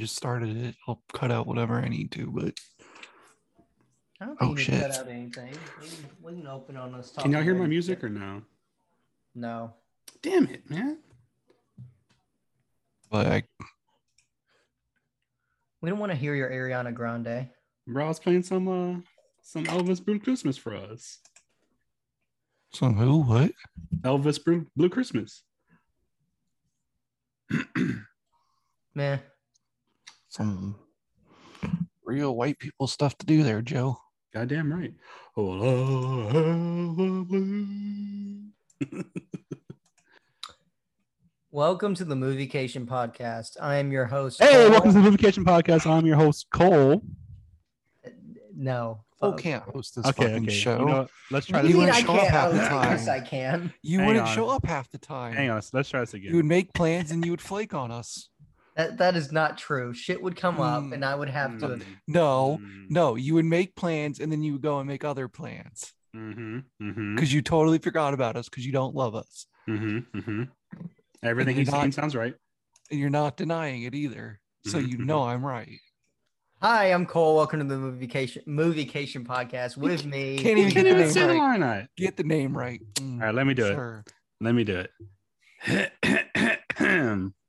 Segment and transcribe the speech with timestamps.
[0.00, 0.74] just started it.
[0.88, 2.54] I'll cut out whatever I need to, but
[4.20, 4.80] I don't Oh, think you need shit.
[4.80, 5.54] cut out anything.
[5.80, 7.12] We can, we can open on this.
[7.18, 8.42] Can y'all hear my music or no?
[9.34, 9.74] No.
[10.22, 10.98] Damn it, man.
[13.10, 13.42] but I
[15.80, 17.48] We don't want to hear your Ariana Grande.
[17.86, 19.00] Bro, I was playing some uh
[19.42, 21.18] some Elvis Blue Christmas for us.
[22.74, 23.52] some who what?
[24.02, 25.42] Elvis Blue, Blue Christmas.
[28.94, 29.20] Man,
[30.30, 30.76] Some
[32.04, 33.98] real white people stuff to do there, Joe.
[34.32, 34.94] Goddamn right.
[35.36, 38.44] I have a blue.
[41.50, 43.56] welcome to the Moviecation podcast.
[43.60, 44.40] I am your host.
[44.40, 44.70] Hey, Cole.
[44.70, 45.84] welcome to the Moviecation Podcast.
[45.90, 47.02] I'm your host, Cole.
[48.54, 49.00] No.
[49.20, 49.40] Cole fuck.
[49.40, 50.52] can't host this Okay, fucking okay.
[50.54, 50.78] show.
[50.78, 51.06] You know?
[51.32, 51.70] Let's try What this.
[51.72, 53.16] you wouldn't I show up half the Of course time.
[53.16, 53.72] I can.
[53.82, 54.34] you Hang wouldn't on.
[54.34, 55.32] show up half the time.
[55.34, 56.30] Hang on, let's try this again.
[56.30, 58.28] You would make plans and you would flake on us.
[58.80, 59.92] That, that is not true.
[59.92, 60.94] Shit would come up Hmm.
[60.94, 61.66] and I would have to.
[61.66, 65.04] Mm, No, mm, no, you would make plans and then you would go and make
[65.04, 69.46] other plans mhm, mhm, because you totally forgot about us because you don't love us.
[69.68, 70.48] mhm, mhm.
[71.22, 72.34] Everything he's saying sounds right.
[72.90, 74.40] And you're not denying it either.
[74.64, 75.04] So Mhm, you mhm.
[75.04, 75.78] know I'm right.
[76.62, 77.36] Hi, I'm Cole.
[77.36, 80.38] Welcome to the Moviecation Moviecation podcast with me.
[80.38, 81.36] can't You even can't get the even name say the right.
[81.38, 81.86] line right.
[81.98, 82.80] Get the name right.
[82.94, 84.04] Mm, All right, let me do it.
[84.40, 84.86] Let me do
[85.66, 85.92] it.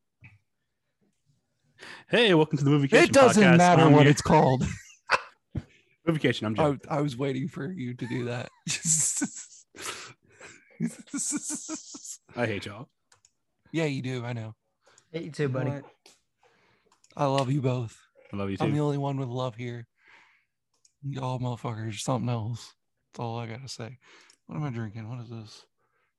[2.11, 3.57] hey, welcome to the Movie It doesn't podcast.
[3.57, 4.65] matter I'm what your- it's called.
[6.07, 6.57] Movication.
[6.59, 8.49] I'm I, I was waiting for you to do that.
[12.35, 12.89] I hate y'all.
[13.71, 14.25] yeah, you do.
[14.25, 14.55] I know.
[15.11, 15.69] Hey, you too, buddy.
[15.69, 15.83] what?
[17.15, 17.97] I love you both.
[18.33, 19.85] I love you I'm the only one with love here.
[21.03, 22.73] Y'all motherfuckers, something else.
[23.13, 23.97] That's all I gotta say.
[24.47, 25.09] What am I drinking?
[25.09, 25.65] What is this?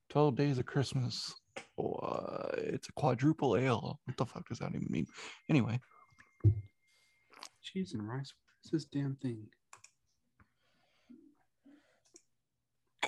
[0.09, 1.33] 12 days of Christmas.
[1.75, 2.55] What?
[2.57, 3.99] It's a quadruple ale.
[4.05, 5.07] What the fuck does that even mean?
[5.49, 5.79] Anyway,
[7.61, 8.33] Cheese and rice.
[8.35, 9.47] What is this damn thing?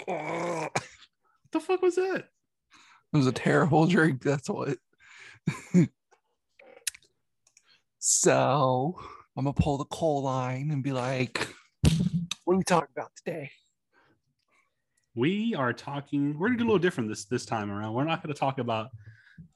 [0.05, 0.71] What
[1.51, 2.25] the fuck was that?
[3.13, 4.23] It was a terrible drink.
[4.23, 4.77] That's what.
[7.99, 8.99] so
[9.37, 11.47] I'm gonna pull the Cole line and be like,
[12.43, 13.51] what are we talking about today?
[15.15, 16.37] We are talking.
[16.37, 17.93] We're gonna do a little different this this time around.
[17.93, 18.89] We're not gonna talk about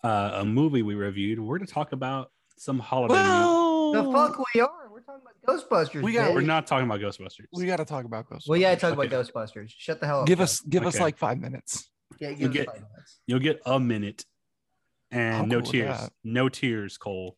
[0.03, 1.39] uh, a movie we reviewed.
[1.39, 3.13] We're gonna talk about some holiday.
[3.15, 4.69] Well, The fuck we are.
[4.91, 6.01] We're talking about Ghostbusters.
[6.03, 7.45] We got- We're not talking about Ghostbusters.
[7.53, 8.47] we gotta talk about Ghostbusters.
[8.47, 9.15] Well, yeah, talk about Okay.
[9.15, 9.71] Ghostbusters.
[9.77, 10.27] Shut the hell up.
[10.27, 10.43] give Joe.
[10.43, 11.89] us give us like five minutes.
[12.19, 13.19] Yeah, You give us get- five minutes.
[13.27, 14.25] You'll get a minute,
[15.11, 15.99] and I'm no cool tears.
[15.99, 16.13] that.
[16.23, 17.37] No tears, Cole.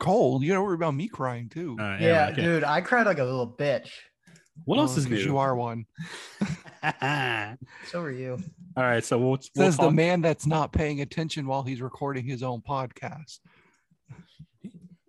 [0.00, 1.76] Cole, you don't worry about me crying too.
[1.78, 2.42] Uh, Yeah, okay.
[2.42, 3.90] dude, I cried like a little bitch.
[4.64, 5.18] What else Oh, is 'cause new?
[5.18, 5.84] You are one.
[6.82, 7.56] All
[7.86, 8.38] So are you.
[8.76, 9.04] All right.
[9.04, 12.60] so we'll, we'll Says the man that's not paying attention while he's recording his own
[12.60, 13.38] podcast.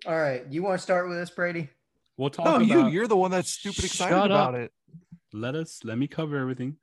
[0.06, 1.70] All right, you want to start with us, Brady?
[2.18, 2.68] We'll talk No, about.
[2.68, 2.88] you.
[2.90, 4.72] You're the one that's stupid excited Shut about it.
[5.32, 5.80] Let us.
[5.84, 6.76] Let me cover everything.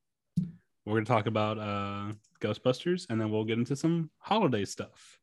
[0.86, 5.18] We're gonna talk about uh, Ghostbusters, and then we'll get into some holiday stuff.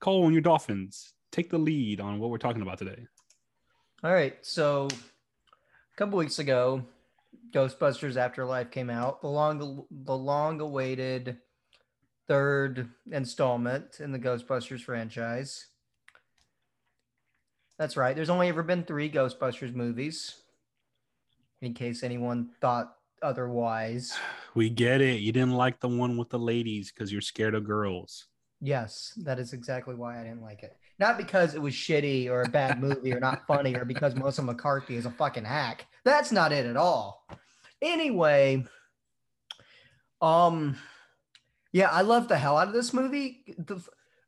[0.00, 3.06] Cole and your Dolphins, take the lead on what we're talking about today.
[4.02, 6.82] All right, so a couple weeks ago,
[7.52, 11.38] Ghostbusters Afterlife came out, the long the long awaited
[12.26, 15.66] third installment in the Ghostbusters franchise.
[17.78, 18.14] That's right.
[18.14, 20.34] There's only ever been 3 Ghostbusters movies.
[21.60, 24.16] In case anyone thought otherwise.
[24.54, 25.20] We get it.
[25.20, 28.26] You didn't like the one with the ladies because you're scared of girls.
[28.60, 30.76] Yes, that is exactly why I didn't like it.
[30.98, 34.42] Not because it was shitty or a bad movie or not funny or because Melissa
[34.42, 35.86] McCarthy is a fucking hack.
[36.04, 37.26] That's not it at all.
[37.80, 38.64] Anyway,
[40.20, 40.76] um
[41.72, 43.44] yeah, I love the hell out of this movie.
[43.58, 43.80] The,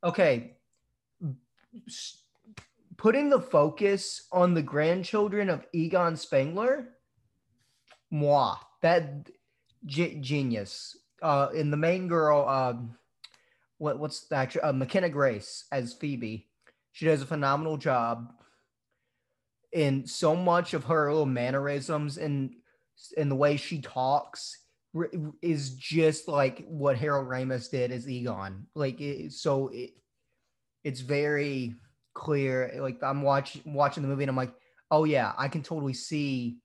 [0.05, 0.57] okay.
[2.97, 6.91] Putting the focus on the grandchildren of Egon Spengler,
[8.11, 9.31] moi, that
[9.87, 10.97] ge- genius.
[11.23, 12.97] Uh, and the main girl, um,
[13.79, 14.61] what what's the actor?
[14.63, 16.50] Uh, McKenna Grace as Phoebe.
[16.93, 18.33] She does a phenomenal job.
[19.73, 22.55] In so much of her little mannerisms and
[23.17, 24.59] and the way she talks
[25.41, 28.67] is just like what Harold Ramis did as Egon.
[28.75, 29.91] Like it, so, it,
[30.83, 31.77] it's very
[32.15, 32.73] clear.
[32.81, 34.53] Like I'm watching watching the movie and I'm like,
[34.91, 36.59] oh yeah, I can totally see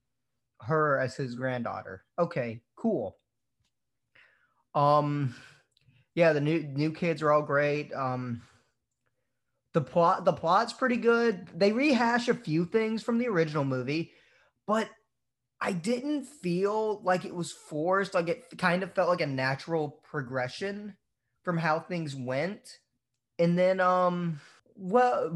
[0.61, 2.03] her as his granddaughter.
[2.17, 3.17] Okay, cool.
[4.73, 5.35] Um,
[6.15, 7.93] yeah, the new new kids are all great.
[7.93, 8.41] Um,
[9.75, 11.49] the plot the plot's pretty good.
[11.53, 14.13] They rehash a few things from the original movie,
[14.65, 14.89] but
[15.59, 18.13] I didn't feel like it was forced.
[18.13, 20.95] Like it kind of felt like a natural progression
[21.43, 22.79] from how things went.
[23.37, 24.39] And then um
[24.77, 25.29] well,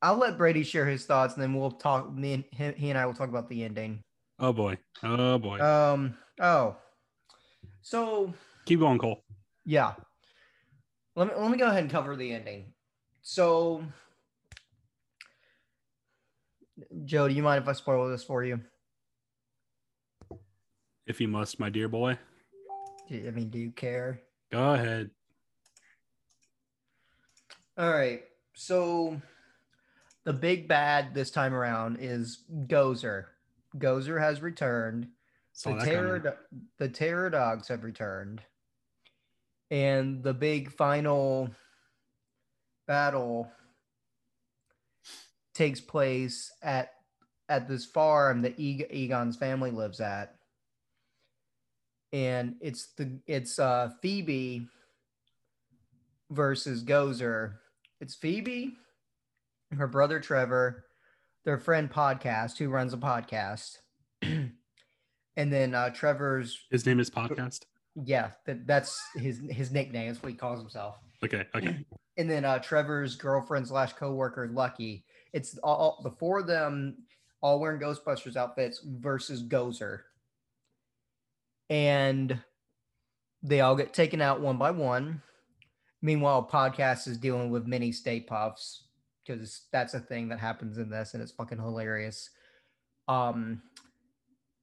[0.00, 2.98] I'll let Brady share his thoughts and then we'll talk me and he, he and
[2.98, 4.00] I will talk about the ending.
[4.38, 4.78] Oh boy.
[5.02, 5.60] Oh boy.
[5.60, 6.76] Um oh.
[7.82, 8.32] So
[8.64, 9.22] Keep going, Cole.
[9.66, 9.92] Yeah.
[11.16, 12.72] Let me let me go ahead and cover the ending.
[13.24, 13.82] So
[17.04, 18.60] Joe, do you mind if I spoil this for you?
[21.06, 22.18] If you must, my dear boy.
[23.10, 24.20] I mean, do you care?
[24.52, 25.10] Go ahead.
[27.76, 28.22] All right.
[28.54, 29.20] So
[30.24, 33.24] the big bad this time around is Gozer.
[33.76, 35.08] Gozer has returned.
[35.52, 36.38] Saw the terror coming.
[36.78, 38.42] the terror dogs have returned.
[39.70, 41.50] And the big final
[42.86, 43.50] battle
[45.54, 46.90] takes place at
[47.48, 50.34] at this farm that Eg- Egon's family lives at.
[52.12, 54.66] And it's the it's uh Phoebe
[56.30, 57.54] versus Gozer.
[58.00, 58.74] It's Phoebe,
[59.76, 60.84] her brother Trevor,
[61.44, 63.78] their friend podcast, who runs a podcast.
[64.22, 64.52] and
[65.36, 67.62] then uh Trevor's His name is podcast.
[68.04, 70.08] yeah, that, that's his his nickname.
[70.08, 70.96] That's what he calls himself.
[71.24, 71.46] Okay.
[71.54, 71.84] Okay.
[72.16, 75.04] And then uh Trevor's girlfriend slash coworker Lucky.
[75.32, 76.96] It's all, all the four of them
[77.44, 80.00] all wearing Ghostbusters outfits versus Gozer.
[81.68, 82.40] And
[83.42, 85.20] they all get taken out one by one.
[86.00, 88.84] Meanwhile, podcast is dealing with mini Stay Puffs
[89.26, 92.30] because that's a thing that happens in this, and it's fucking hilarious.
[93.08, 93.60] Um,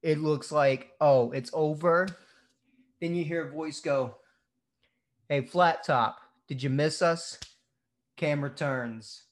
[0.02, 2.08] it looks like oh, it's over.
[3.00, 4.16] Then you hear a voice go,
[5.28, 6.18] "Hey, Flat Top,
[6.48, 7.38] did you miss us?"
[8.16, 9.24] Cam returns.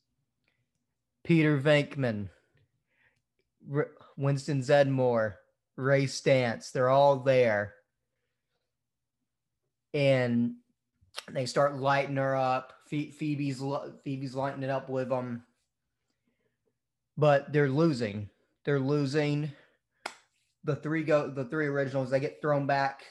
[1.22, 2.30] Peter Venkman,
[3.72, 5.34] R- Winston Zeddemore,
[5.76, 7.74] Ray Stantz, they're all there.
[9.92, 10.54] And
[11.30, 12.72] they start lighting her up.
[12.88, 13.62] Phoebe's
[14.04, 15.44] Phoebe's lighting it up with them.
[17.16, 18.30] But they're losing.
[18.64, 19.52] They're losing.
[20.64, 23.04] The three go the three originals, they get thrown back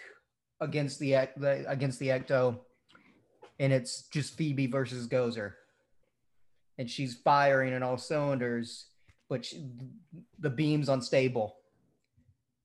[0.59, 2.59] against the, the against the Ecto.
[3.59, 5.53] And it's just Phoebe versus Gozer
[6.79, 8.87] and she's firing in all cylinders,
[9.27, 9.65] but she,
[10.39, 11.57] the beam's unstable.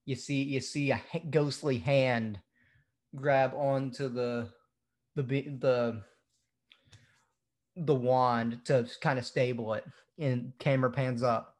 [0.06, 2.38] You see, you see a ghostly hand
[3.17, 4.50] grab onto the
[5.17, 6.02] the the
[7.76, 9.85] the wand to kind of stable it,
[10.17, 11.56] and camera pans up.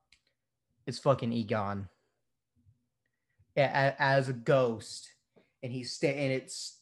[0.87, 1.89] It's fucking Egon
[3.57, 5.11] as a ghost,
[5.65, 6.79] and he's sta- and it's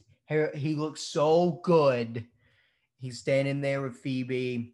[0.54, 2.26] he looks so good.
[3.02, 4.72] He's standing there with Phoebe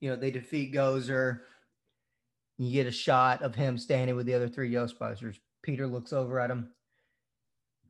[0.00, 1.40] you know, they defeat Gozer.
[2.58, 5.36] You get a shot of him standing with the other three Ghostbusters.
[5.62, 6.70] Peter looks over at him.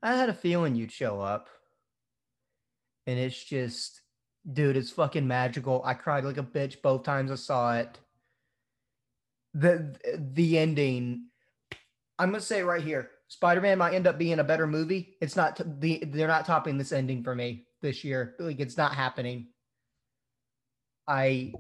[0.03, 1.49] I had a feeling you'd show up.
[3.07, 4.03] And it's just,
[4.53, 5.83] dude, it's fucking magical.
[5.85, 7.99] I cried like a bitch both times I saw it.
[9.53, 11.27] The the ending,
[12.19, 13.11] I'm gonna say right here.
[13.27, 15.17] Spider-Man might end up being a better movie.
[15.21, 18.35] It's not the they're not topping this ending for me this year.
[18.39, 19.49] Like it's not happening.
[21.07, 21.53] I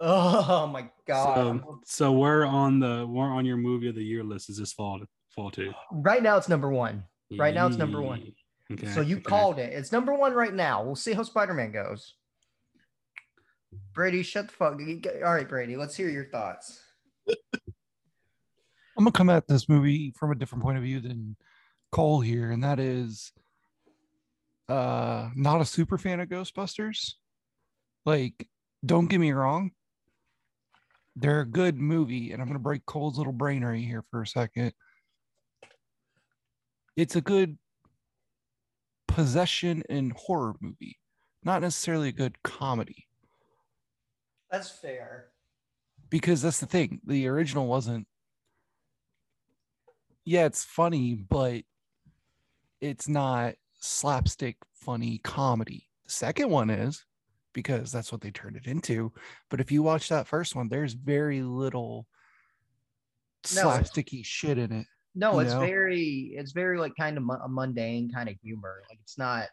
[0.00, 1.34] oh my god.
[1.64, 4.50] So, so we're on the we're on your movie of the year list.
[4.50, 5.00] Is this fall
[5.34, 5.72] fall too?
[5.92, 7.04] right now it's number one.
[7.36, 8.32] Right now it's number one.
[8.70, 8.88] Okay.
[8.88, 9.24] so you okay.
[9.24, 9.72] called it.
[9.72, 10.82] It's number one right now.
[10.82, 12.14] We'll see how Spider-Man goes.
[13.94, 14.78] Brady, shut the fuck.
[15.24, 16.80] All right, Brady, let's hear your thoughts.
[17.28, 21.36] I'm gonna come at this movie from a different point of view than
[21.92, 23.32] Cole here, and that is
[24.68, 27.14] uh not a super fan of Ghostbusters.
[28.04, 28.48] Like,
[28.84, 29.72] don't get me wrong.
[31.16, 34.26] They're a good movie, and I'm gonna break Cole's little brain right here for a
[34.26, 34.72] second.
[36.96, 37.58] It's a good
[39.06, 40.98] possession and horror movie,
[41.42, 43.06] not necessarily a good comedy.
[44.50, 45.30] That's fair.
[46.10, 48.06] because that's the thing the original wasn't
[50.24, 51.62] yeah it's funny but
[52.80, 57.04] it's not slapstick funny comedy the second one is
[57.52, 59.12] because that's what they turned it into
[59.50, 62.06] but if you watch that first one there's very little
[63.54, 63.62] No.
[63.68, 65.60] slapsticky shit in it No, it's know?
[65.60, 68.82] very, it's very like kind of mu- a mundane kind of humor.
[68.88, 69.48] Like it's not,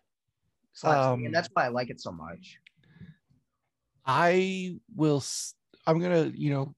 [0.73, 2.59] slapstick, Um, and that's why I like it so much.
[4.05, 5.23] I will.
[5.87, 6.75] I'm gonna, you know,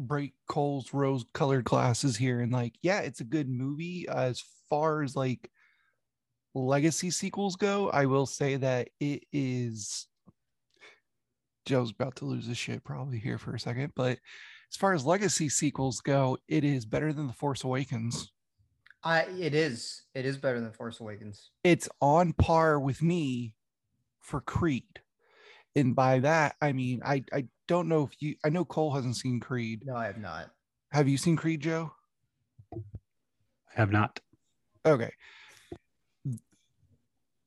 [0.00, 4.06] break Cole's rose-colored glasses here, and like, yeah, it's a good movie.
[4.08, 5.50] As far as like
[6.54, 10.06] legacy sequels go, I will say that it is.
[11.64, 14.18] Joe's about to lose his shit probably here for a second, but
[14.70, 18.32] as far as legacy sequels go, it is better than The Force Awakens.
[19.04, 21.50] I, it is, it is better than Force Awakens.
[21.62, 23.54] It's on par with me
[24.20, 25.00] for Creed.
[25.76, 29.16] And by that, I mean, I, I don't know if you, I know Cole hasn't
[29.16, 29.82] seen Creed.
[29.84, 30.50] No, I have not.
[30.90, 31.92] Have you seen Creed, Joe?
[32.74, 32.78] I
[33.74, 34.20] have not.
[34.84, 35.12] Okay.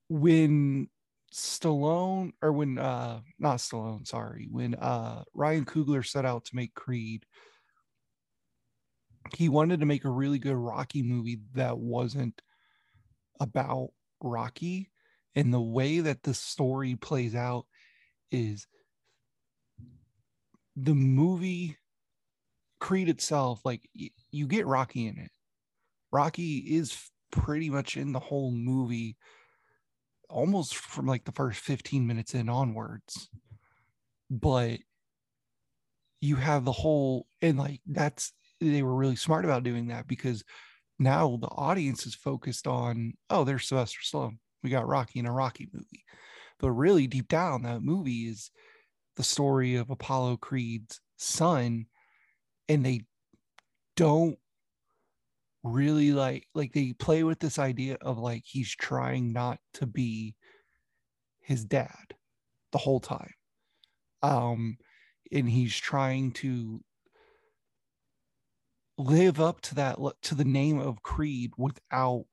[0.10, 0.90] When
[1.34, 6.74] Stallone or when uh not Stallone, sorry, when uh Ryan Coogler set out to make
[6.74, 7.26] Creed,
[9.36, 12.42] he wanted to make a really good Rocky movie that wasn't
[13.40, 13.90] about
[14.22, 14.92] Rocky.
[15.36, 17.66] And the way that the story plays out
[18.32, 18.68] is
[20.76, 21.78] the movie
[22.80, 25.32] Creed itself, like y- you get Rocky in it.
[26.12, 29.18] Rocky is pretty much in the whole movie
[30.36, 33.30] almost from like the first 15 minutes in onwards.
[34.30, 34.80] But
[36.20, 40.44] you have the whole and like that's they were really smart about doing that because
[41.00, 45.32] now the audience is focused on oh there's Sylvester Stallone we got Rocky in a
[45.32, 46.04] Rocky movie
[46.60, 48.50] but really deep down that movie is
[49.18, 51.86] the story of Apollo Creed's son
[52.68, 53.01] and they
[53.96, 54.38] don't
[55.65, 60.36] really like like they play with this idea of like he's trying not to be
[61.41, 62.13] his dad
[62.72, 63.34] the whole time.
[64.22, 64.77] Um
[65.31, 66.81] and he's trying to
[68.98, 72.25] live up to that to the name of creed without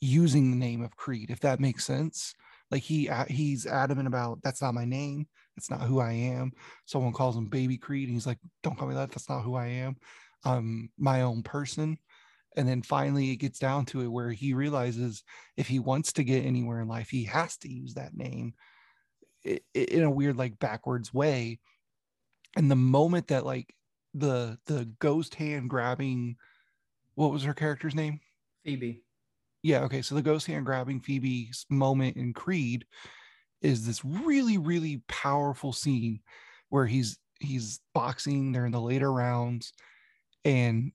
[0.00, 2.34] using the name of creed if that makes sense.
[2.70, 5.26] Like he he's adamant about that's not my name.
[5.56, 6.52] That's not who i am.
[6.86, 9.10] Someone calls him baby creed and he's like don't call me that.
[9.10, 9.96] That's not who i am
[10.44, 11.98] i'm my own person
[12.56, 15.24] and then finally it gets down to it where he realizes
[15.56, 18.52] if he wants to get anywhere in life he has to use that name
[19.74, 21.58] in a weird like backwards way
[22.56, 23.74] and the moment that like
[24.14, 26.36] the the ghost hand grabbing
[27.14, 28.20] what was her character's name
[28.64, 29.02] Phoebe.
[29.62, 30.02] Yeah, okay.
[30.02, 32.84] So the ghost hand grabbing Phoebe's moment in Creed
[33.60, 36.20] is this really, really powerful scene
[36.68, 39.72] where he's he's boxing, they're in the later rounds.
[40.44, 40.92] And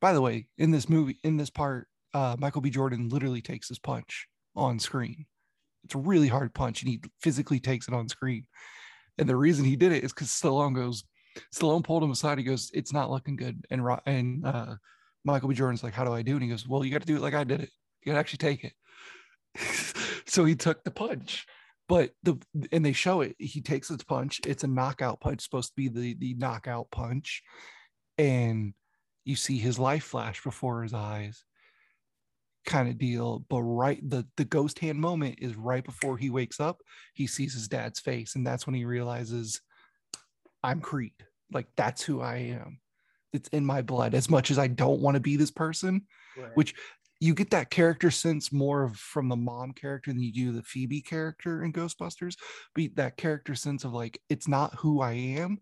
[0.00, 2.70] by the way, in this movie, in this part, uh, Michael B.
[2.70, 5.26] Jordan literally takes his punch on screen.
[5.84, 8.46] It's a really hard punch, and he physically takes it on screen.
[9.18, 11.04] And the reason he did it is because Stallone goes,
[11.54, 12.38] Stallone pulled him aside.
[12.38, 14.76] He goes, "It's not looking good." And and uh,
[15.24, 15.54] Michael B.
[15.54, 17.22] Jordan's like, "How do I do?" And he goes, "Well, you got to do it
[17.22, 17.70] like I did it.
[18.02, 18.72] You got to actually take it."
[20.26, 21.46] so he took the punch,
[21.88, 22.36] but the
[22.72, 23.36] and they show it.
[23.38, 24.40] He takes his punch.
[24.46, 27.42] It's a knockout punch, supposed to be the the knockout punch,
[28.18, 28.74] and
[29.26, 31.44] you see his life flash before his eyes
[32.64, 36.58] kind of deal but right the the ghost hand moment is right before he wakes
[36.58, 36.78] up
[37.14, 39.60] he sees his dad's face and that's when he realizes
[40.64, 41.12] i'm creed
[41.52, 42.80] like that's who i am
[43.32, 46.06] it's in my blood as much as i don't want to be this person
[46.36, 46.50] Right.
[46.54, 46.74] which
[47.20, 50.62] you get that character sense more of from the mom character than you do the
[50.62, 52.36] phoebe character in ghostbusters
[52.74, 55.60] but that character sense of like it's not who i am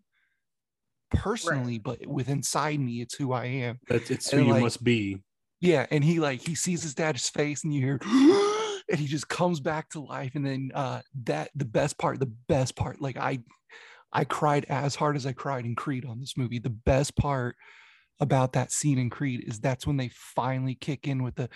[1.15, 4.83] personally but with inside me it's who i am That's it's who And, you must
[4.83, 5.23] be.
[5.61, 7.99] yeah, and he like he sees his dad's face, and you hear,
[8.89, 10.35] and he just comes back to life.
[10.35, 13.39] And then uh that the best part, the best part, like I,
[14.11, 16.59] I cried as hard as I cried in Creed on this movie.
[16.59, 17.55] The best part
[18.19, 21.49] about that scene in Creed is that's when they finally kick in with the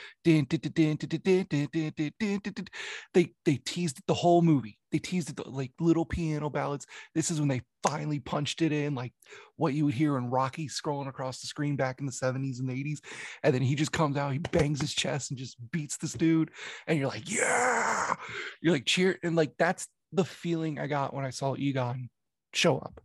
[3.13, 4.77] they they teased the whole movie.
[4.91, 6.85] They teased the like little piano ballads.
[7.15, 9.13] This is when they finally punched it in, like
[9.55, 12.69] what you would hear in Rocky scrolling across the screen back in the 70s and
[12.69, 12.99] 80s.
[13.43, 16.51] And then he just comes out, he bangs his chest and just beats this dude.
[16.87, 18.15] And you're like, yeah,
[18.61, 19.17] you're like cheer.
[19.23, 22.09] And like that's the feeling I got when I saw Egon
[22.53, 22.99] show up.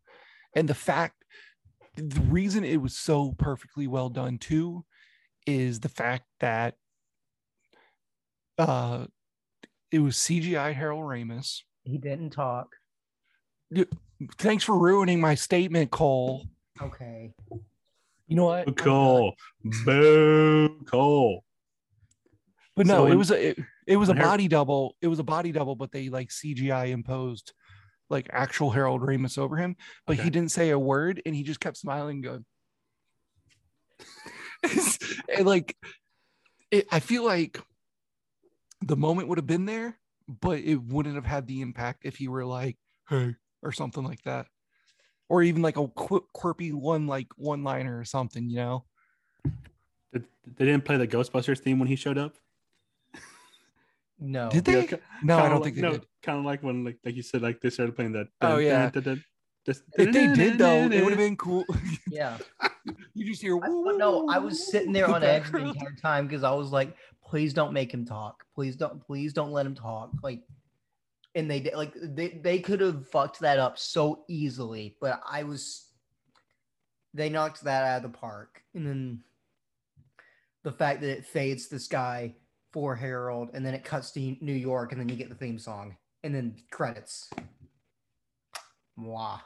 [0.57, 1.15] And the fact
[1.97, 4.85] the reason it was so perfectly well done too
[5.47, 6.75] is the fact that
[8.59, 9.07] uh
[9.91, 11.61] it was CGI Harold Ramis.
[11.85, 12.69] He didn't talk.
[14.39, 16.47] Thanks for ruining my statement, Cole.
[16.83, 17.33] Okay.
[18.27, 18.67] You know what?
[18.67, 19.35] Boo Cole.
[19.85, 21.45] Boo Cole.
[22.75, 24.97] But no, So it was a it, it was a body double.
[25.01, 27.53] It was a body double, but they like CGI imposed
[28.11, 29.77] like actual Harold Ramis over him.
[30.07, 30.25] But Okay.
[30.25, 32.45] he didn't say a word, and he just kept smiling, and going.
[35.37, 35.77] and like,
[36.71, 37.61] it, I feel like
[38.81, 42.29] the moment would have been there, but it wouldn't have had the impact if he
[42.29, 42.77] were like,
[43.09, 44.47] "Hey," or something like that,
[45.29, 48.85] or even like a qu- quirky one, like one liner or something, you know.
[50.13, 52.37] They didn't play the Ghostbusters theme when he showed up.
[54.25, 54.49] No.
[54.51, 54.87] Did they?
[54.87, 56.07] ki- no, I don't like- think they no, did.
[56.23, 58.29] Kind of like when, like, like you said, like they started playing that.
[58.41, 58.91] Oh, yeah.
[59.67, 61.65] Just, If they did though, it would have been cool.
[62.11, 62.37] Yeah.
[63.15, 63.59] you just hear.
[63.63, 66.95] I, no, I was sitting there on edge the entire time because I was like,
[67.25, 68.45] please don't make him talk.
[68.55, 70.11] Please don't, please don't let him talk.
[70.23, 70.43] Like,
[71.35, 75.43] and they did like they, they could have fucked that up so easily, but I
[75.43, 75.87] was
[77.15, 78.63] they knocked that out of the park.
[78.75, 79.21] And then
[80.63, 82.35] the fact that it fades the sky
[82.75, 85.61] for Harold and then it cuts to New York and then you get the theme
[85.61, 87.31] song and then credits.
[88.97, 89.41] Wow.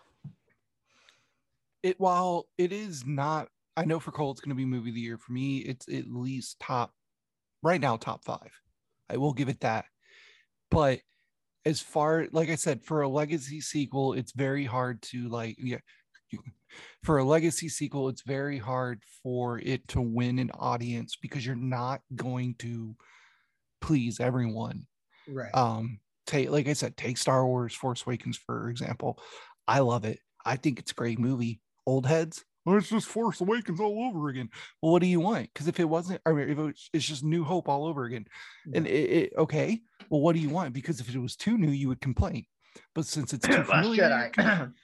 [1.82, 4.94] It while it is not, I know for Cole it's going to be movie of
[4.94, 5.18] the year.
[5.18, 6.94] For me, it's at least top
[7.62, 8.50] right now, top five.
[9.10, 9.84] I will give it that.
[10.70, 11.00] But
[11.66, 15.78] as far like I said, for a legacy sequel, it's very hard to like yeah.
[17.02, 21.56] For a legacy sequel, it's very hard for it to win an audience because you're
[21.56, 22.94] not going to
[23.80, 24.86] please everyone.
[25.28, 25.54] Right.
[25.54, 29.18] Um, take like I said, take Star Wars Force Awakens for example.
[29.66, 30.18] I love it.
[30.44, 31.60] I think it's a great movie.
[31.86, 34.50] Old heads, well, it's just Force Awakens all over again.
[34.82, 35.48] Well, what do you want?
[35.52, 38.04] Because if it wasn't, I mean, if it was, it's just New Hope all over
[38.04, 38.26] again,
[38.74, 39.80] and it, it, okay,
[40.10, 40.74] well, what do you want?
[40.74, 42.44] Because if it was too new, you would complain.
[42.94, 44.24] But since it's too familiar, Jedi.
[44.26, 44.74] you can-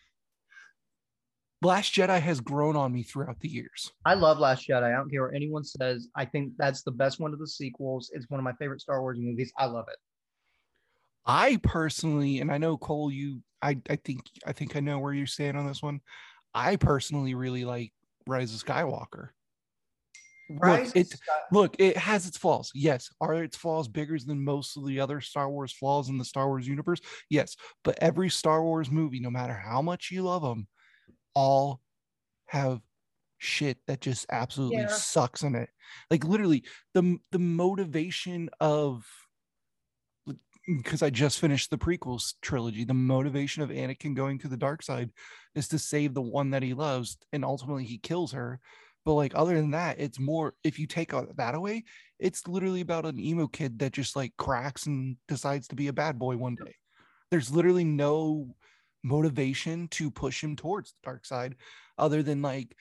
[1.63, 3.91] Last Jedi has grown on me throughout the years.
[4.05, 4.83] I love Last Jedi.
[4.83, 6.09] I don't care what anyone says.
[6.15, 8.11] I think that's the best one of the sequels.
[8.13, 9.53] It's one of my favorite Star Wars movies.
[9.59, 9.97] I love it.
[11.25, 15.15] I personally, and I know Cole, you, I, I think, I think I know where
[15.15, 16.01] you stand on this one.
[16.53, 17.93] I personally really like
[18.27, 19.29] Rise of Skywalker.
[20.51, 22.71] Rise it- Sky- Look, it has its flaws.
[22.75, 23.09] Yes.
[23.23, 26.49] Are its flaws bigger than most of the other Star Wars flaws in the Star
[26.49, 27.01] Wars universe?
[27.31, 27.57] Yes.
[27.85, 30.69] But every Star Wars movie, no matter how much you love them,
[31.35, 31.83] all
[32.47, 32.81] have
[33.39, 34.89] shit that just absolutely Yeah.
[34.89, 35.71] sucks in it.
[36.11, 39.07] Like literally the the motivation of
[40.67, 44.83] because I just finished the prequels trilogy, the motivation of Anakin going to the dark
[44.83, 45.11] side
[45.55, 48.61] is to save the one that he loves, and ultimately he kills her.
[49.05, 51.85] But like other than that, it's more if you take that away,
[52.19, 55.93] it's literally about an emo kid that just like cracks and decides to be a
[55.93, 56.75] bad boy one day.
[57.31, 58.57] There's literally no
[59.05, 61.55] motivation to push him towards the dark side
[61.99, 62.75] other than like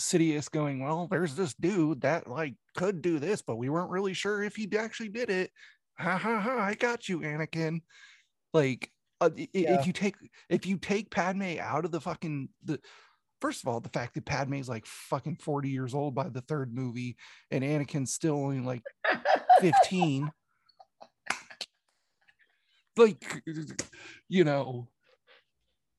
[0.00, 4.14] Sidious going, Well, there's this dude that like could do this, but we weren't really
[4.14, 5.50] sure if he actually did it.
[5.98, 7.82] Ha ha ha, I got you, Anakin.
[8.52, 9.78] Like uh, Yeah.
[9.78, 10.16] if you take
[10.48, 12.80] if you take Padme out of the fucking the
[13.40, 16.40] first of all, the fact that Padme is like fucking 40 years old by the
[16.40, 17.16] third movie
[17.50, 18.82] and Anakin's still only like
[19.60, 20.30] 15.
[22.96, 23.42] like
[24.28, 24.88] you know,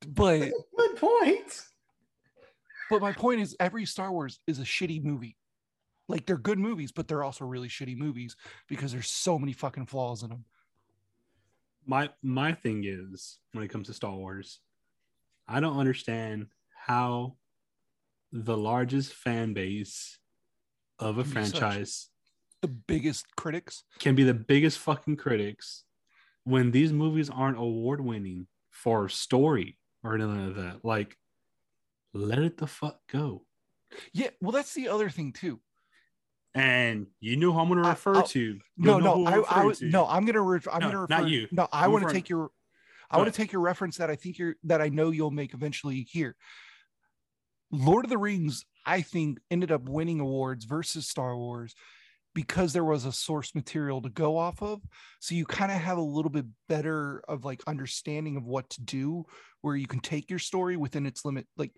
[0.08, 1.62] but Good point.
[2.90, 5.38] but my point is every Star Wars is a shitty movie.
[6.10, 8.36] Like they're good movies, but they're also really shitty movies
[8.68, 10.46] because there's so many fucking flaws in them.
[11.86, 14.60] my my thing is when it comes to Star Wars,
[15.48, 17.36] I don't understand how
[18.32, 20.18] the largest fan base
[21.00, 22.10] of a Can franchise
[22.62, 23.84] The biggest critics.
[24.00, 25.84] can be the biggest fucking critics
[26.44, 30.84] when these movies aren't award winning for story or anything of that.
[30.84, 31.18] Like,
[32.14, 33.46] let it the fuck go.
[34.12, 35.60] Yeah, well, that's the other thing too.
[36.56, 38.60] And you know who I'm going oh, to refer to.
[38.78, 39.86] No, no, I, I was to.
[39.86, 41.14] no, I'm gonna re- I'm No, gonna refer.
[41.14, 41.48] not refer, you.
[41.52, 42.50] No, I want to take your
[43.10, 45.54] I want to take your reference that I think you're that I know you'll make
[45.54, 46.36] eventually here.
[47.72, 51.74] Lord of the Rings, I think, ended up winning awards versus Star Wars
[52.34, 54.82] because there was a source material to go off of.
[55.20, 58.82] So you kind of have a little bit better of like understanding of what to
[58.82, 59.26] do,
[59.62, 61.72] where you can take your story within its limit, like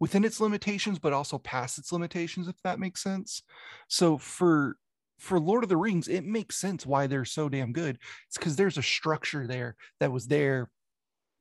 [0.00, 3.42] within its limitations, but also past its limitations, if that makes sense.
[3.88, 4.76] So for
[5.18, 7.96] for Lord of the Rings, it makes sense why they're so damn good.
[8.26, 10.68] It's because there's a structure there that was there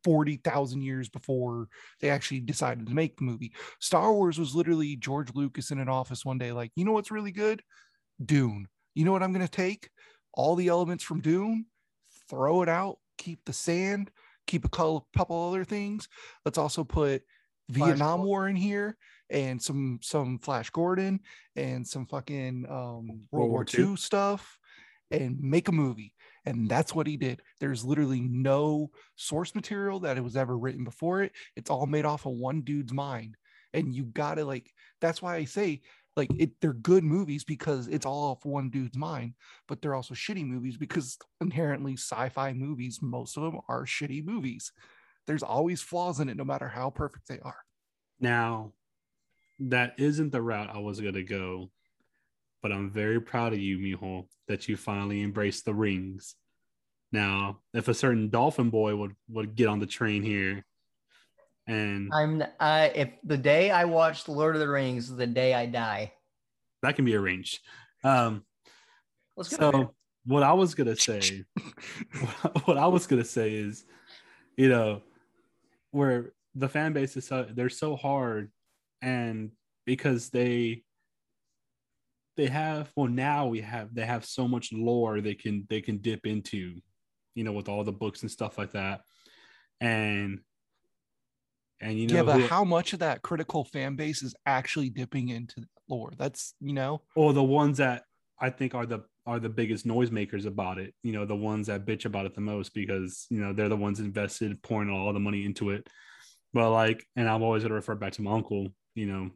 [0.04, 1.68] 40,000 years before
[2.00, 3.54] they actually decided to make the movie.
[3.80, 7.10] Star Wars was literally George Lucas in an office one day, like, you know what's
[7.10, 7.64] really good?
[8.26, 8.68] Dune.
[8.94, 9.90] You know what I'm going to take?
[10.34, 11.66] All the elements from Dune,
[12.30, 14.12] throw it out, keep the sand,
[14.48, 16.08] keep a couple, couple other things.
[16.46, 17.24] Let's also put
[17.72, 18.26] Flash Vietnam Gordon.
[18.26, 18.98] War in here
[19.30, 21.22] and some some Flash Gordon
[21.56, 23.92] and some fucking um, World War II.
[23.92, 24.58] II stuff
[25.10, 26.14] and make a movie.
[26.46, 27.42] And that's what he did.
[27.60, 31.34] There's literally no source material that it was ever written before it.
[31.56, 33.36] It's all made off of one dude's mind.
[33.74, 35.82] And you gotta like that's why I say
[36.18, 39.34] like it they're good movies because it's all off one dude's mind,
[39.68, 44.72] but they're also shitty movies because inherently sci-fi movies, most of them are shitty movies.
[45.28, 47.58] There's always flaws in it, no matter how perfect they are.
[48.20, 48.74] Now,
[49.60, 51.70] that isn't the route I was going to go,
[52.62, 56.36] but I'm very proud of you, Mijo, that you finally embraced the rings.
[57.12, 60.66] Now, if a certain dolphin boy would would get on the train here,
[61.68, 65.54] and I'm uh if the day I watch The Lord of the Rings the day
[65.54, 66.14] I die.
[66.82, 67.60] that can be arranged.
[68.04, 68.44] Um,
[69.38, 69.72] Let's go.
[69.72, 69.94] so
[70.26, 71.44] what I was gonna say,
[72.66, 73.86] what I was gonna say is,
[74.58, 75.02] you know,
[75.92, 78.52] where the fan base is so they're so hard,
[79.02, 79.52] and
[79.86, 80.84] because they
[82.38, 85.98] they have well now we have they have so much lore they can they can
[85.98, 86.80] dip into,
[87.36, 89.02] you know, with all the books and stuff like that,
[89.80, 90.40] and
[91.82, 94.90] and you know yeah, but who- how much of that critical fan base is actually
[94.90, 96.12] dipping into lore?
[96.18, 98.04] That's you know, or the ones that
[98.40, 100.94] I think are the are the biggest noisemakers about it.
[101.04, 103.78] You know, the ones that bitch about it the most because you know they're the
[103.78, 105.88] ones invested, pouring all the money into it.
[106.54, 108.70] But like, and I've always to refer back to my uncle.
[108.96, 109.30] You know,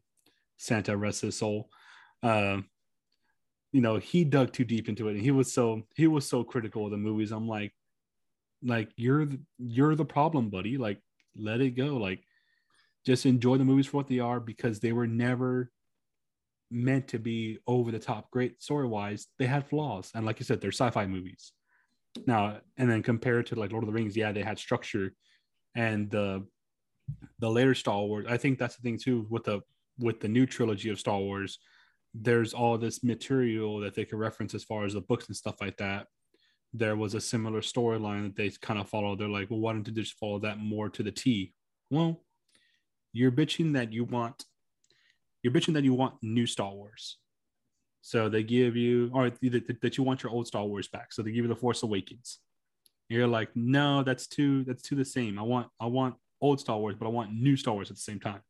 [0.57, 1.69] Santa rest his soul.
[2.23, 2.61] Uh,
[3.71, 6.43] you know, he dug too deep into it, and he was so he was so
[6.43, 7.31] critical of the movies.
[7.31, 7.73] I'm like,
[8.63, 9.27] like you're
[9.59, 10.77] you're the problem, buddy.
[10.77, 10.99] Like,
[11.35, 11.97] let it go.
[11.97, 12.23] Like,
[13.05, 15.71] just enjoy the movies for what they are because they were never
[16.71, 20.45] meant to be over the top great story wise they had flaws and like you
[20.45, 21.53] said they're sci-fi movies.
[22.25, 25.13] Now and then compared to like lord of the rings yeah they had structure
[25.75, 26.45] and the
[27.39, 29.61] the later star wars i think that's the thing too with the
[29.99, 31.59] with the new trilogy of star wars
[32.21, 35.59] there's all this material that they could reference as far as the books and stuff
[35.59, 36.07] like that.
[36.73, 39.19] There was a similar storyline that they kind of followed.
[39.19, 41.53] They're like well why don't you just follow that more to the t?
[41.89, 42.21] Well
[43.15, 44.45] you're bitching that you want
[45.41, 47.17] you're bitching that you want new Star Wars.
[48.01, 51.13] So they give you, or that, that you want your old Star Wars back.
[51.13, 52.39] So they give you the Force Awakens.
[53.09, 55.37] You're like, no, that's too that's too the same.
[55.37, 58.01] I want I want old Star Wars, but I want new Star Wars at the
[58.01, 58.41] same time.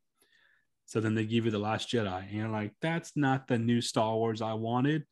[0.86, 3.82] So then they give you the Last Jedi, and you're like, that's not the new
[3.82, 5.04] Star Wars I wanted.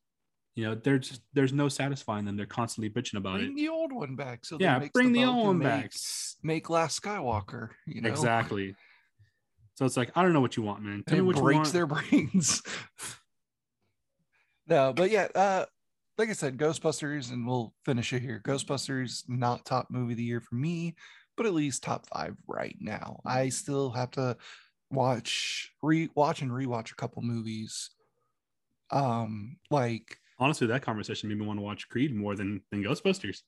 [0.56, 2.38] You know, there's there's no satisfying them.
[2.38, 3.48] They're constantly bitching about bring it.
[3.48, 4.46] Bring the old one back.
[4.46, 5.92] So Yeah, bring the old one make- back.
[6.44, 7.70] Make Last Skywalker.
[7.88, 8.76] You know, Exactly.
[9.76, 11.04] So it's like, I don't know what you want, man.
[11.08, 12.62] Tell me it you breaks their brains.
[14.68, 15.66] no, but yeah, uh,
[16.18, 18.42] like I said, Ghostbusters, and we'll finish it here.
[18.46, 20.96] Ghostbusters, not top movie of the year for me,
[21.36, 23.20] but at least top five right now.
[23.26, 24.38] I still have to
[24.92, 27.90] watch, re watch and rewatch a couple movies.
[28.92, 33.42] Um, like Honestly, that conversation made me want to watch Creed more than than Ghostbusters.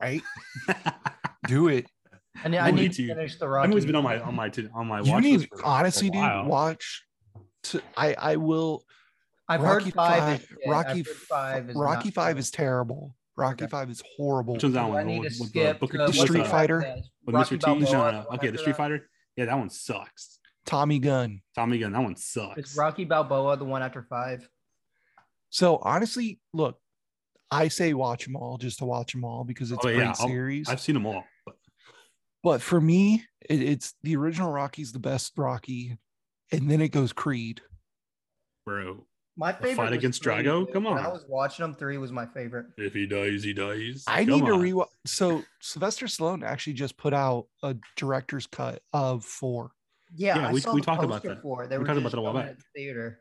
[0.00, 0.22] right,
[1.46, 1.86] do it.
[2.42, 4.34] And I We'll need need to to- finish the I've always been on my on
[4.34, 6.44] my to- on my You watch need list for- for honestly, a dude, while.
[6.46, 7.04] watch.
[7.64, 8.84] To, I I will.
[9.48, 10.18] I've Rocky heard five.
[10.18, 10.58] is Five- shit.
[10.68, 11.70] Rocky heard five.
[11.70, 12.40] Is Rocky Five good.
[12.40, 13.14] is terrible.
[13.36, 13.70] Rocky Okay.
[13.70, 14.54] Five is horrible.
[14.54, 15.06] Which one's that Do I one?
[15.06, 16.50] need With- to with skip Booker the- Street that?
[16.50, 16.96] Fighter?
[17.24, 17.60] With Rocky Mr.
[17.60, 17.66] T?
[17.66, 18.26] Balboa, no, no.
[18.34, 18.76] Okay, the Street?
[18.76, 19.08] Fighter.
[19.36, 20.38] Yeah, that one sucks.
[20.66, 21.40] Tommy Gunn.
[21.54, 22.58] Tommy Gunn, that one sucks.
[22.72, 24.48] Is Rocky Balboa the one after five?
[25.50, 26.78] So honestly, look,
[27.50, 29.96] I say watch them all just to watch them all because it's Oh, a yeah,
[29.98, 30.68] great I'll- series.
[30.68, 31.24] I've seen them all.
[32.44, 35.98] But But for me, it, it's the original Rocky's the best Rocky,
[36.52, 37.62] and then it goes Creed.
[38.66, 39.04] bro,
[39.36, 40.66] My favorite fight against three, Drago?
[40.66, 40.72] dude.
[40.74, 41.74] Come When I was watching them.
[41.74, 42.66] Three was my favorite.
[42.78, 44.04] if he dies, he dies.
[44.06, 44.60] I Come need to on.
[44.60, 44.88] rewatch.
[45.06, 49.72] So Sylvester Stallone actually just put out a director's cut of four.
[50.14, 51.42] Yeah, Yeah, I we- saw we the talked about that.
[51.42, 51.68] For it.
[51.70, 52.52] They We were talked about that a while showing it back.
[52.52, 53.20] at the theater.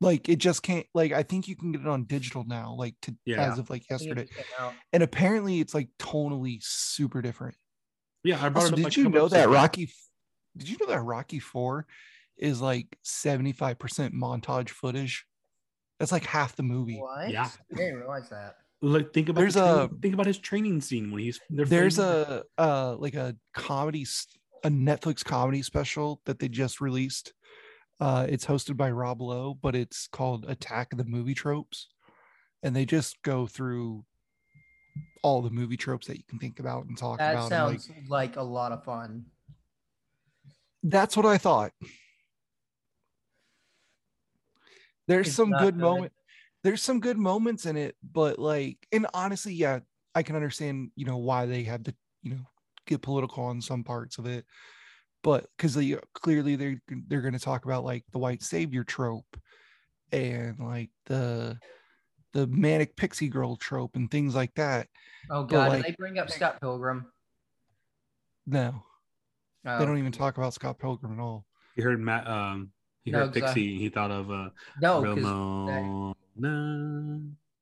[0.00, 0.86] Like it just can't.
[0.94, 2.74] Like I think you can get it on digital now.
[2.76, 3.50] Like to Yeah.
[3.50, 4.74] as of like I think it yesterday, just came out.
[4.92, 7.56] and apparently it's like tonally super different.
[8.24, 8.76] Yeah, I brought Also, it up.
[8.76, 9.54] did like you know that episodes.
[9.54, 9.90] Rocky?
[10.56, 11.86] Did you know that Rocky Four
[12.36, 15.24] is like seventy five percent montage footage?
[15.98, 16.98] That's like half the movie.
[16.98, 17.30] What?
[17.30, 17.48] Yeah.
[17.72, 18.56] I didn't realize that.
[18.80, 21.98] Look, think about There's the a- training- think about his training scene when he's There's
[21.98, 24.06] a uh like a comedy,
[24.64, 27.32] a Netflix comedy special that they just released.
[28.00, 31.88] Uh, it's hosted by Rob Lowe, but it's called Attack of the Movie Tropes,
[32.62, 34.04] and they just go through
[35.22, 37.50] all the movie tropes that you can think about and talk That about.
[37.50, 39.24] like, sounds like a lot of fun.
[40.82, 41.72] that's what I thought.
[45.06, 45.76] There's It's some good good.
[45.76, 46.12] moment.
[46.64, 49.80] There's some good moments in it, but like, and honestly, yeah,
[50.14, 52.40] I can understand, you know, why they have to, you know,
[52.86, 54.44] get political on some parts of it,
[55.22, 59.40] but because they clearly they're they're going to talk about like the white savior trope
[60.12, 61.58] and like the
[62.32, 64.88] the manic pixie girl trope and things like that.
[65.30, 67.06] Oh god, like- they bring up Scott Pilgrim?
[68.46, 68.82] No,
[69.66, 71.44] Oh, they don't even talk about Scott Pilgrim at all.
[71.76, 72.70] he heard Matt um
[73.04, 76.14] he No, heard 'cause I- Pixie and he thought of uh No, because Ramona.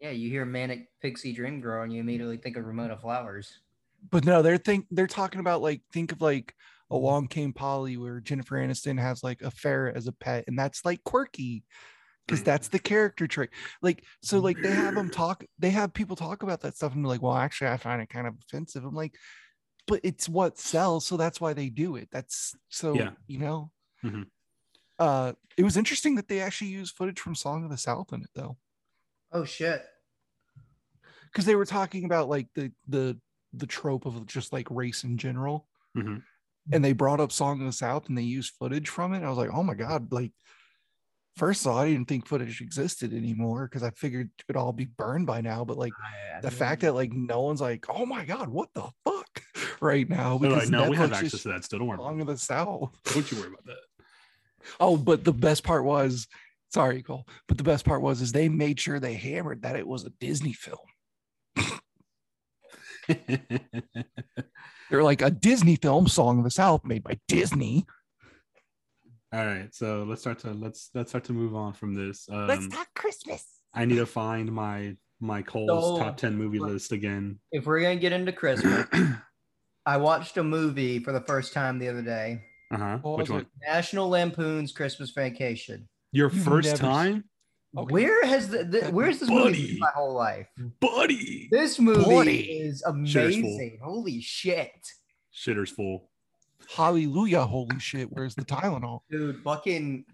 [0.01, 3.61] yeah, you hear manic pixie dream girl and you immediately think of Ramona Flowers.
[4.11, 6.55] but no, they're think they're talking about like think of like.
[6.89, 10.85] Along Came Polly, where Jennifer Aniston has like a ferret as a pet, and that's
[10.85, 11.65] like quirky
[12.27, 13.51] because that's the character trait.
[13.83, 17.03] Like, so like they have them talk, they have people talk about that stuff, and
[17.03, 18.85] be like, well, actually, I find it kind of offensive.
[18.85, 19.15] I'm like,
[19.87, 22.09] but it's what sells, so that's why they do it.
[22.11, 23.11] That's so Yeah.
[23.27, 23.71] you know.
[24.05, 24.27] Mhm.
[24.99, 28.23] Uh, it was interesting that they actually used footage from Song of the South in
[28.23, 28.57] it though.
[29.33, 29.85] Oh shit.
[31.33, 33.19] because they were talking about like the the
[33.53, 36.23] the trope of just like race in general, Mhm.
[36.73, 39.23] and they brought up Song of the South and they used footage from it.
[39.23, 40.13] I was like, oh my god!
[40.13, 40.33] Like,
[41.37, 44.73] first of all, I didn't think footage existed anymore because I figured it would all
[44.73, 45.65] be burned by now.
[45.65, 45.93] But like
[46.43, 49.43] the fact that like no one's like, oh my god, what the fuck,
[49.81, 50.39] right now?
[50.39, 51.79] They're like, Because no, we have access to that still.
[51.81, 52.97] Don't worry Song of the South.
[53.05, 53.77] Don't you worry about that.
[54.81, 56.27] Oh, but the best part was,
[56.73, 59.87] sorry, Cole, but the best part was is they made sure they hammered that it
[59.87, 60.79] was a Disney film.
[64.91, 67.87] They're like a Disney film, Song of the South, made by Disney.
[69.37, 72.27] All right, so let's start to let's let's start to move on from this.
[72.33, 73.45] Um, Let's talk Christmas.
[73.75, 77.39] I need to find my my Cole's So- top ten movie list again.
[77.53, 79.13] If we're gonna get into Christmas, uh
[79.87, 82.41] I watched a movie for the first time the other day.
[82.73, 82.97] huh.
[83.05, 83.45] Which one?
[83.61, 85.87] National Lampoon's Christmas Vacation.
[86.13, 87.25] Your You've first never time,
[87.77, 87.93] Okay.
[87.93, 89.67] Where has the, the where's this movie Buddy.
[89.73, 90.47] been my whole life?
[90.81, 91.49] buddy.
[91.53, 92.41] This movie Buddy.
[92.41, 93.81] is amazing.
[93.85, 94.71] Holy shit.
[95.35, 96.09] Shitter's full.
[96.75, 98.09] Hallelujah, holy shit.
[98.13, 99.01] Where's the Tylenol?
[99.11, 100.05] Dude, fucking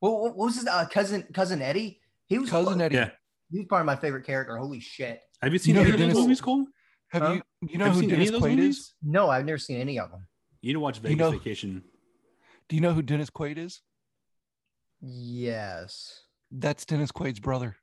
[0.00, 2.00] what, what was his uh, cousin cousin Eddie?
[2.26, 2.96] He was Cousin Eddie.
[2.96, 3.10] Yeah.
[3.50, 4.56] he was part of my favorite character.
[4.56, 5.20] Holy shit.
[5.42, 6.66] Have you seen know any who of those Dennis- movies, Cole?
[7.08, 7.32] Have Huh?
[7.34, 8.76] you you know Have who seen any Dennis of those Quaid movies?
[8.78, 8.94] is?
[9.02, 10.26] No, I've never seen any of them.
[10.62, 11.82] You need to watch Vegas know- Vacation.
[12.68, 13.82] Do you know who Dennis Quaid is?
[15.00, 16.22] Yes.
[16.50, 17.76] That's Dennis Quaid's brother.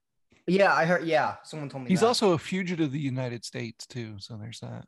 [0.47, 1.05] Yeah, I heard.
[1.05, 1.89] Yeah, someone told me.
[1.89, 2.07] He's that.
[2.07, 4.15] also a fugitive of the United States too.
[4.19, 4.85] So there's that.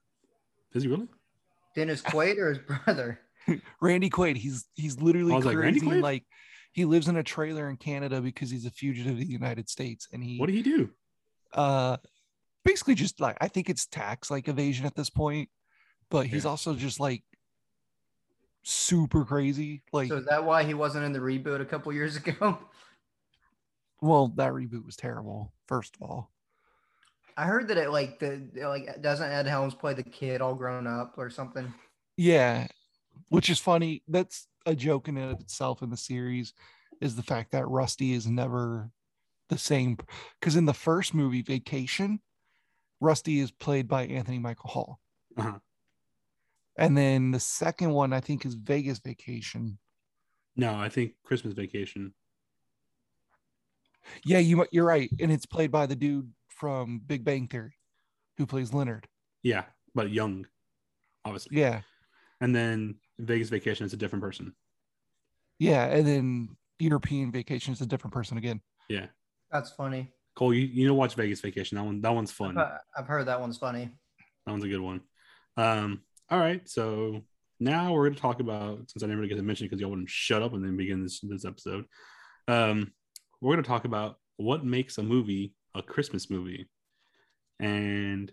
[0.74, 1.08] Is he really?
[1.76, 3.20] Dennis Quaid or his brother.
[3.82, 4.38] Randy Quaid.
[4.38, 5.58] He's he's literally I was like.
[5.58, 6.02] Randy Quaid?
[6.02, 6.26] Like
[6.74, 10.08] he lives in a trailer in Canada because he's a fugitive of the United States,
[10.14, 10.90] and he What did he do?
[11.54, 11.98] uh
[12.64, 15.50] basically just like I think it's tax like evasion at this point,
[16.10, 16.52] but he's Yeah.
[16.52, 17.24] also just like
[18.64, 19.82] super crazy.
[19.92, 22.58] Like, So is that why he wasn't in the reboot a couple years ago?
[24.02, 25.52] well, that reboot was terrible.
[25.68, 26.32] First of all,
[27.42, 30.86] I heard that it like the like doesn't Ed Helms play the kid all grown
[30.86, 31.74] up or something?
[32.16, 32.68] yeah,
[33.30, 34.04] which is funny.
[34.08, 36.54] That's a joke in and of itself in the series
[37.02, 38.92] is the fact that Rusty is never
[39.50, 39.98] the same.
[40.40, 42.20] Because in the first movie, Vacation,
[43.00, 45.00] Rusty is played by Anthony Michael Hall.
[45.36, 45.58] Uh-huh.
[46.78, 49.80] And then the second one, I think, is Vegas Vacation.
[50.56, 52.14] No, I think Christmas Vacation.
[54.24, 57.74] Yeah, you you're right, and it's played by the dude from Big Bang Theory,
[58.38, 59.08] who plays Leonard.
[59.42, 59.64] Yeah,
[59.96, 60.46] but young,
[61.26, 61.58] obviously.
[61.58, 61.82] Yeah,
[62.40, 64.54] And then Vegas Vacation is a different person.
[65.58, 68.62] yeah, and then European Vacation is a different person again.
[68.90, 69.08] Yeah.
[69.52, 70.14] That's funny.
[70.36, 71.78] Cole, you, you know watch Vegas Vacation.
[71.78, 72.56] That one that one's fun.
[72.60, 73.90] I've, I've heard that one's funny.
[74.46, 75.02] That one's a good one.
[75.58, 77.24] Um, all right, so
[77.60, 80.44] now we're gonna talk about since I never get to mention because y'all wouldn't shut
[80.44, 81.86] up and then begin this this episode.
[82.48, 82.94] Um,
[83.42, 86.68] we're gonna talk about what makes a movie a Christmas movie,
[87.60, 88.32] and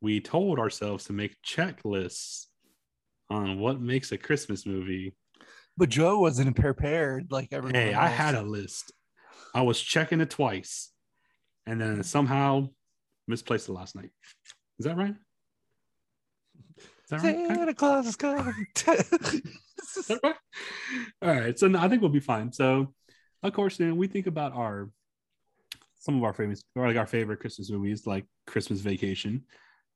[0.00, 2.46] we told ourselves to make checklists
[3.30, 5.14] on what makes a Christmas movie.
[5.76, 7.74] But Joe wasn't prepared like everyone.
[7.74, 8.92] Hey, I had a list.
[9.54, 10.90] I was checking it twice,
[11.66, 12.68] and then somehow
[13.28, 14.10] misplaced it last night.
[14.78, 15.14] Is that right?
[16.78, 17.46] Is that right?
[17.46, 18.66] Santa Claus is coming.
[19.96, 20.34] Is that right?
[21.22, 21.58] All right.
[21.58, 22.52] So no, I think we'll be fine.
[22.52, 22.92] So,
[23.42, 24.90] of course, then we think about our
[26.06, 29.44] some of our famous or like our favorite Christmas movies, like Christmas Vacation.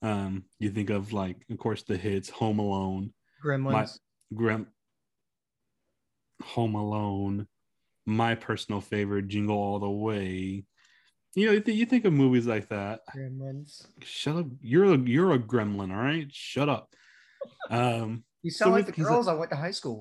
[0.02, 3.12] Um, you think of like, of course, the hits Home Alone,
[3.44, 3.98] Gremlins.
[4.34, 4.66] Grim,
[6.42, 7.46] Home Alone,
[8.06, 10.64] my personal favorite, Jingle All the Way.
[11.34, 13.00] You know, you, th- you think of movies like that.
[13.14, 13.86] Gremlins.
[14.02, 14.46] Shut up!
[14.60, 16.26] You're a you're a gremlin, all right?
[16.32, 16.92] Shut up.
[17.70, 20.00] Um, You sound like the he's a- girls I went to high school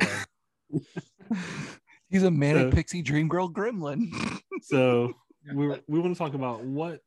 [0.72, 0.86] with.
[2.10, 4.08] He's a manic So- pixie dream girl gremlin.
[4.64, 5.14] so
[5.54, 7.02] we we want to talk about what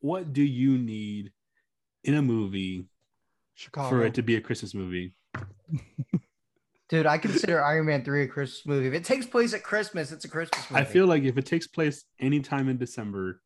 [0.00, 1.32] what do you need
[2.04, 2.86] in a movie
[3.54, 3.88] Chicago.
[3.88, 5.14] for it to be a Christmas movie?
[6.88, 8.86] Dude, I consider Iron Man 3 a Christmas movie.
[8.86, 10.80] If it takes place at Christmas, it's a Christmas movie.
[10.80, 13.40] I feel like if it takes place anytime in December,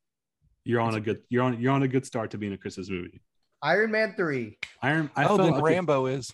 [0.64, 2.90] you're on a good you're on you're on a good start to being a Christmas
[2.90, 3.22] movie.
[3.62, 4.58] Iron Man 3.
[4.82, 6.32] Iron I oh, felt then okay, Rambo is.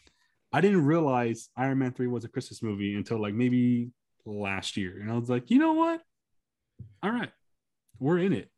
[0.53, 3.91] I didn't realize Iron Man 3 was a Christmas movie until like maybe
[4.25, 4.99] last year.
[5.01, 6.03] And I was like, you know what?
[7.03, 7.31] All right,
[7.99, 8.51] we're in it.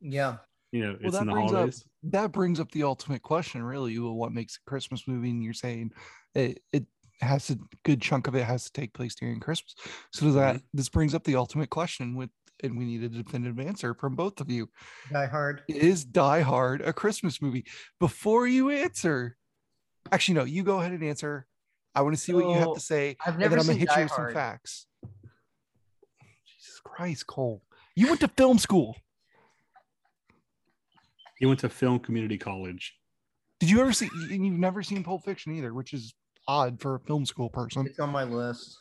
[0.00, 0.36] Yeah.
[0.72, 1.70] You know, Well, it's that in the brings up-
[2.04, 3.98] That brings up the ultimate question, really.
[3.98, 5.30] Well, what makes a Christmas movie?
[5.30, 5.92] And you're saying
[6.34, 6.86] it, it
[7.20, 9.74] has a good chunk of it has to take place during Christmas.
[10.12, 10.66] So does that mm-hmm.
[10.74, 12.30] this brings up the ultimate question with,
[12.62, 14.68] and we need a definitive answer from both of you.
[15.12, 15.62] Die Hard.
[15.68, 17.64] Is Die Hard a Christmas movie?
[18.00, 19.36] Before you answer,
[20.12, 21.46] actually, no, you go ahead and answer.
[21.94, 23.16] I want to see what you have to say.
[23.24, 24.34] I've and never then I'm gonna seen hit Die you with some Hard.
[24.34, 24.86] facts.
[26.46, 27.62] Jesus Christ, Cole.
[27.96, 28.96] You went to film school.
[31.38, 32.94] He went to film community college.
[33.60, 34.08] Did you ever see?
[34.30, 36.14] And you've never seen Pulp Fiction either, which is
[36.48, 37.86] odd for a film school person.
[37.86, 38.80] It's on my list.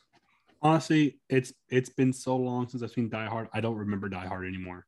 [0.61, 3.49] Honestly, it's it's been so long since I've seen Die Hard.
[3.53, 4.85] I don't remember Die Hard anymore.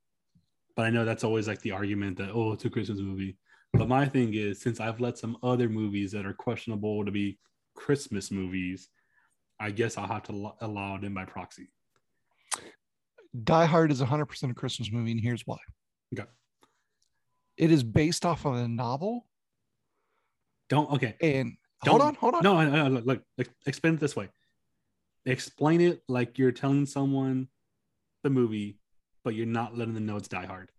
[0.75, 3.37] But I know that's always like the argument that oh, it's a Christmas movie.
[3.73, 7.37] But my thing is, since I've let some other movies that are questionable to be
[7.75, 8.89] Christmas movies,
[9.59, 11.69] I guess I'll have to lo- allow it in by proxy.
[13.43, 15.57] Die Hard is 100% a Christmas movie, and here's why.
[16.13, 16.27] Okay.
[17.57, 19.25] It is based off of a novel,
[20.69, 21.15] Don't okay.
[21.21, 22.43] and Don't- hold on, hold on.
[22.43, 24.29] No, I, look, look, look, explain it this way.
[25.25, 27.47] Explain it like you're telling someone
[28.23, 28.77] the movie,
[29.23, 30.69] but you're not letting them know it's Die Hard.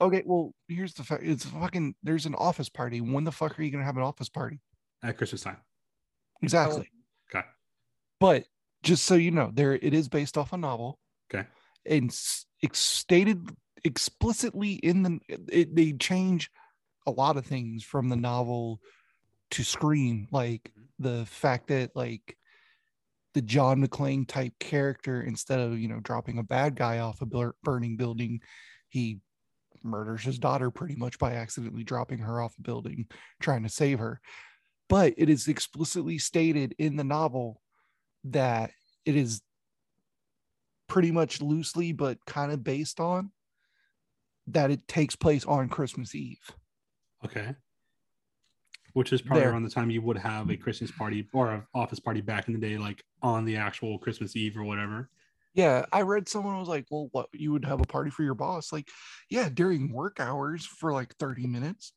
[0.00, 1.22] Okay, well, here's the fact.
[1.24, 1.94] It's fucking.
[2.02, 3.00] There's an office party.
[3.00, 4.60] When the fuck are you gonna have an office party?
[5.02, 5.58] at Christmas time.
[6.42, 6.88] Exactly.
[7.30, 7.46] Okay.
[8.18, 8.44] But
[8.82, 10.98] just so you know, there it is based off a novel.
[11.32, 11.46] Okay.
[11.84, 12.10] And
[12.62, 13.48] it's stated
[13.84, 16.50] explicitly in the it, they change
[17.06, 18.80] a lot of things from the novel
[19.52, 21.18] to screen, like mm-hmm.
[21.18, 22.36] the fact that like
[23.34, 27.52] the John McClane type character, instead of you know dropping a bad guy off a
[27.62, 28.40] burning building,
[28.88, 29.20] he
[29.82, 33.06] murders his daughter pretty much by accidentally dropping her off a building,
[33.40, 34.20] trying to save her
[34.88, 37.60] but it is explicitly stated in the novel
[38.32, 38.70] that
[39.04, 39.42] it is
[40.88, 43.32] pretty much loosely but kind of based on
[44.46, 46.52] that it takes place on Christmas Eve.
[47.24, 47.54] Okay.
[48.92, 49.50] Which is probably There.
[49.52, 52.54] around the time you would have a Christmas party or an office party back in
[52.54, 55.10] the day, like on the actual Christmas Eve or whatever.
[55.54, 58.34] Yeah, I read someone was like, "Well, what you would have a party for your
[58.34, 58.88] boss?" Like,
[59.30, 61.92] yeah, during work hours for like 30 minutes.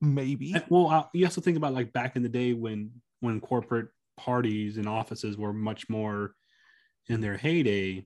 [0.00, 0.54] Maybe.
[0.68, 4.76] Well, uh, you also think about like back in the day when when corporate parties
[4.76, 6.34] and offices were much more
[7.06, 8.04] in their heyday.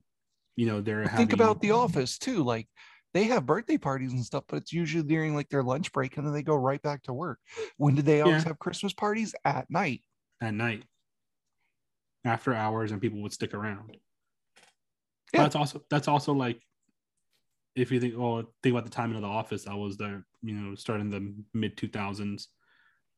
[0.55, 2.43] You know, they're having, Think about the office too.
[2.43, 2.67] Like
[3.13, 6.25] they have birthday parties and stuff, but it's usually during like their lunch break and
[6.25, 7.39] then they go right back to work.
[7.77, 8.49] When did they always Yeah.
[8.49, 9.35] have Christmas parties?
[9.43, 10.01] At night.
[10.41, 10.83] at night
[12.25, 13.97] after hours, and people would stick around.
[15.33, 15.43] Yeah.
[15.43, 16.61] That's also that's also like
[17.75, 20.53] if you think well think about the timing of the office that was the you
[20.53, 22.45] know starting the mid 2000s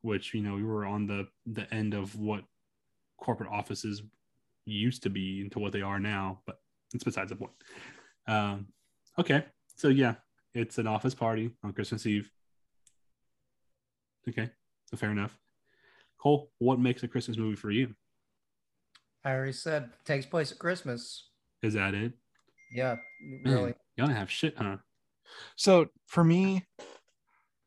[0.01, 2.43] which you know we were on the the end of what
[3.17, 4.03] corporate offices
[4.65, 6.59] used to be into what they are now but
[6.93, 7.51] it's besides the point.
[8.27, 8.67] Um
[9.19, 9.45] okay.
[9.75, 10.15] So yeah
[10.53, 12.31] it's an office party on christmas eve.
[14.27, 14.49] Okay.
[14.85, 15.37] So fair enough.
[16.19, 17.93] Cole what makes a christmas movie for you?
[19.23, 21.29] I already said takes place at Christmas.
[21.63, 22.13] is that it?
[22.71, 22.95] Yeah,
[23.43, 23.73] Man, really.
[23.95, 24.77] y'all don't have shit huh?
[25.55, 26.65] So for me,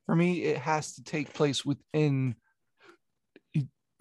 [0.06, 2.36] for me, it has to take place within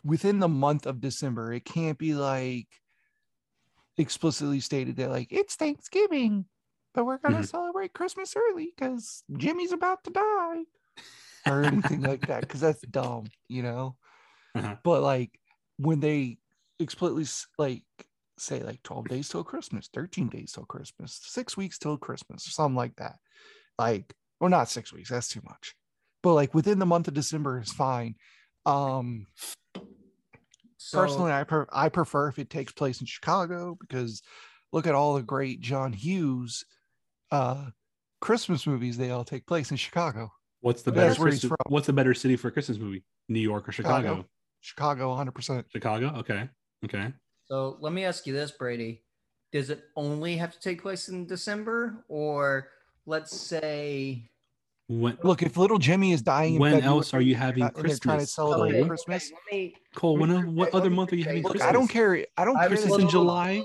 [0.03, 1.53] within the month of December.
[1.53, 2.67] It can't be like
[3.97, 6.45] explicitly stated that like it's Thanksgiving,
[6.93, 7.47] but we're gonna Mhm.
[7.49, 10.65] celebrate Christmas early because Jimmy's about to die
[11.45, 12.41] or anything like that.
[12.41, 13.97] Because that's dumb, you know.
[14.55, 14.77] Uh-huh.
[14.83, 15.39] But like
[15.77, 16.39] when they
[16.79, 17.25] explicitly
[17.57, 17.83] like
[18.37, 22.51] say like 12 days till Christmas, 13 days till Christmas, six weeks till Christmas, or
[22.51, 23.17] something like that.
[23.79, 25.75] Like, or not six weeks, that's too much.
[26.23, 28.15] But like within the month of December is fine.
[28.65, 29.27] Um
[30.87, 34.21] So, personally I pre- I prefer if it takes place in Chicago because
[34.71, 36.63] look at all the great John Hughes
[37.29, 37.65] uh
[38.21, 40.31] Christmas movies, they all take place in Chicago.
[40.61, 41.57] What's the That's better where he's from.
[41.67, 43.03] What's the better city for a Christmas movie?
[43.27, 44.25] New York or Chicago?
[44.61, 45.65] Chicago, 100%.
[45.71, 46.13] Chicago.
[46.17, 46.49] Okay.
[46.85, 47.11] Okay.
[47.45, 49.03] so let me ask you this, Brady.
[49.51, 52.69] Does it only have to take place in December, or
[53.05, 54.29] let's say
[54.89, 57.89] When Look, if little Jimmy is dying, when February else are you having uh, and
[57.89, 58.33] they're trying to Christmas?
[58.33, 58.79] celebrate Cole?
[58.79, 59.31] Okay, Christmas.
[59.51, 61.69] me- Cole, when me- what other me month are you having Look, Look, Christmas?
[61.69, 62.25] I don't care.
[62.37, 62.69] I don't I care.
[62.69, 63.63] Christmas in look, look, July?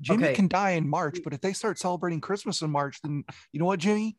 [0.00, 0.34] Jimmy Okay.
[0.34, 3.66] can die in March, but if they start celebrating Christmas in March, then you know
[3.66, 4.16] what, Jimmy?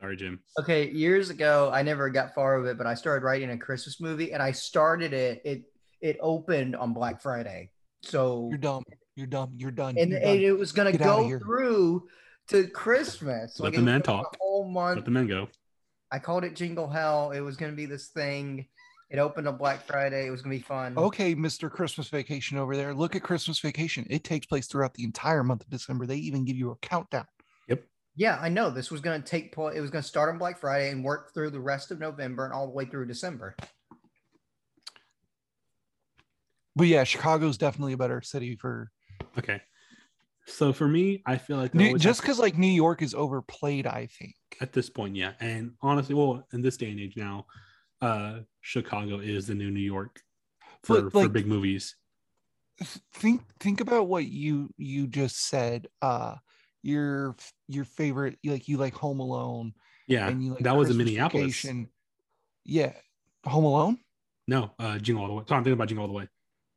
[0.00, 0.40] Sorry, Jim.
[0.60, 4.00] Okay, years ago, I never got far with it, but I started writing a Christmas
[4.00, 5.40] movie, and I started it.
[5.44, 5.62] It
[6.00, 7.70] it opened on Black Friday,
[8.02, 8.84] so You're dumb.
[9.16, 9.52] You're dumb.
[9.56, 9.96] You're done.
[9.98, 10.44] and, You're and done.
[10.44, 12.06] it was gonna Get go through
[12.48, 13.58] to Christmas.
[13.60, 14.34] Let it the was man talk.
[14.34, 14.96] A whole month.
[14.96, 15.48] Let the men go.
[16.10, 17.32] I called it Jingle Hell.
[17.32, 18.66] It was gonna be this thing.
[19.10, 20.26] It opened on Black Friday.
[20.26, 20.96] It was gonna be fun.
[20.96, 21.70] Okay, Mr.
[21.70, 22.94] Christmas Vacation over there.
[22.94, 24.06] Look at Christmas Vacation.
[24.10, 26.06] It takes place throughout the entire month of December.
[26.06, 27.26] They even give you a countdown.
[27.68, 27.84] Yep.
[28.16, 28.70] Yeah, I know.
[28.70, 29.76] This was gonna take place.
[29.76, 32.52] It was gonna start on Black Friday and work through the rest of November and
[32.52, 33.54] all the way through December.
[36.76, 38.90] But yeah, Chicago's definitely a better city for
[39.36, 39.60] Okay.
[40.48, 44.06] So for me, I feel like New, just because like New York is overplayed, I
[44.06, 44.34] think.
[44.60, 45.32] at this point, yeah.
[45.40, 47.46] And honestly, well, in this day and age now,
[48.00, 50.20] uh, Chicago is the new New York
[50.82, 51.94] for, But, for big movies.
[53.14, 55.88] Think think about what you you just said.
[56.00, 56.36] Uh
[56.82, 57.34] your
[57.66, 59.72] your favorite like you like Home Alone
[60.06, 61.66] Yeah, and you like that was in Minneapolis.
[62.64, 62.92] Yeah,
[63.46, 63.98] Home Alone.
[64.46, 65.44] No, uh, Jingle All the Way.
[65.48, 66.28] So I'm thinking about Jingle All the Way,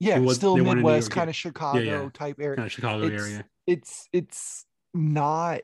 [0.02, 2.10] Yeah, was- still they weren't in New Midwest kind of Chicago yeah.
[2.14, 2.56] type area.
[2.58, 3.46] kind of Chicago It's- area.
[3.68, 5.62] It's it's not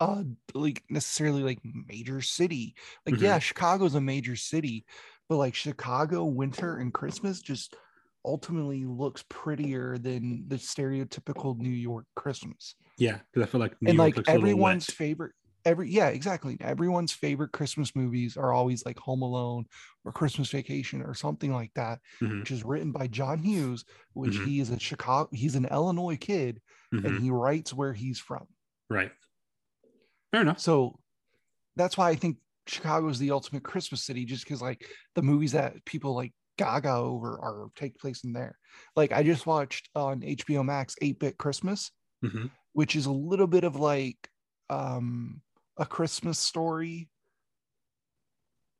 [0.00, 0.24] uh
[0.54, 2.74] like necessarily like major city.
[3.06, 3.20] Like Mhm.
[3.22, 4.84] yeah, Chicago's a major city,
[5.28, 7.76] but like Chicago winter and Christmas just
[8.24, 12.74] ultimately looks prettier than the stereotypical New York Christmas.
[12.96, 15.32] Yeah, because I feel like New and York like everyone's favorite
[15.64, 19.66] every yeah exactly everyone's favorite christmas movies are always like home alone
[20.04, 24.36] or christmas vacation or something like that Mhm, which is written by john hughes which
[24.36, 24.44] Mhm.
[24.44, 26.60] he is a chicago he's an illinois kid
[26.92, 28.46] mhm, and he writes where he's from
[28.88, 29.12] Right.
[30.32, 30.58] Fair enough.
[30.58, 30.98] so
[31.76, 35.52] that's why i think chicago is the ultimate christmas city just because like the movies
[35.52, 38.58] that people like gaga over are take place in there
[38.96, 41.92] like i just watched on hbo max 8-bit christmas
[42.22, 42.50] Mhm.
[42.72, 44.30] which is a little bit of like
[44.70, 45.42] um
[45.76, 47.08] a Christmas story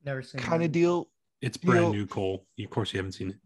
[0.05, 1.09] Never seen kind of deal.
[1.41, 2.47] It's You brand know- new, Cole.
[2.63, 3.37] Of course, you haven't seen it.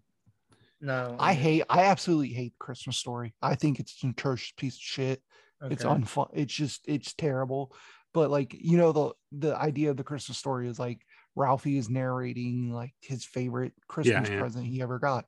[0.80, 3.34] No, I hate, I absolutely hate Christmas story.
[3.42, 5.22] I think it's an atrocious piece of shit.
[5.62, 6.00] It's Okay.
[6.02, 6.30] unfun.
[6.34, 7.74] It's just, it's terrible.
[8.14, 11.00] But like, you know, the the idea of the Christmas story is like
[11.34, 14.38] Ralphie is narrating like his favorite Christmas yeah.
[14.38, 15.26] present he ever got.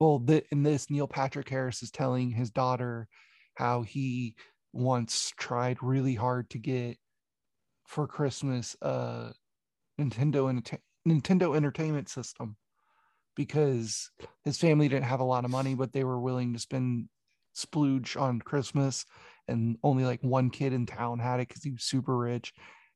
[0.00, 3.08] Well, the, in this, Neil Patrick Harris is telling his daughter
[3.54, 4.34] how he
[4.72, 6.98] once tried really hard to get
[7.88, 9.32] for Christmas uh
[9.98, 12.56] Nintendo Nintendo Entertainment System
[13.34, 14.10] because
[14.44, 17.08] his family didn't have a lot of money, but they were willing to spend
[17.56, 19.04] splooge on Christmas,
[19.46, 22.52] and only like one kid in town had it because he was super rich,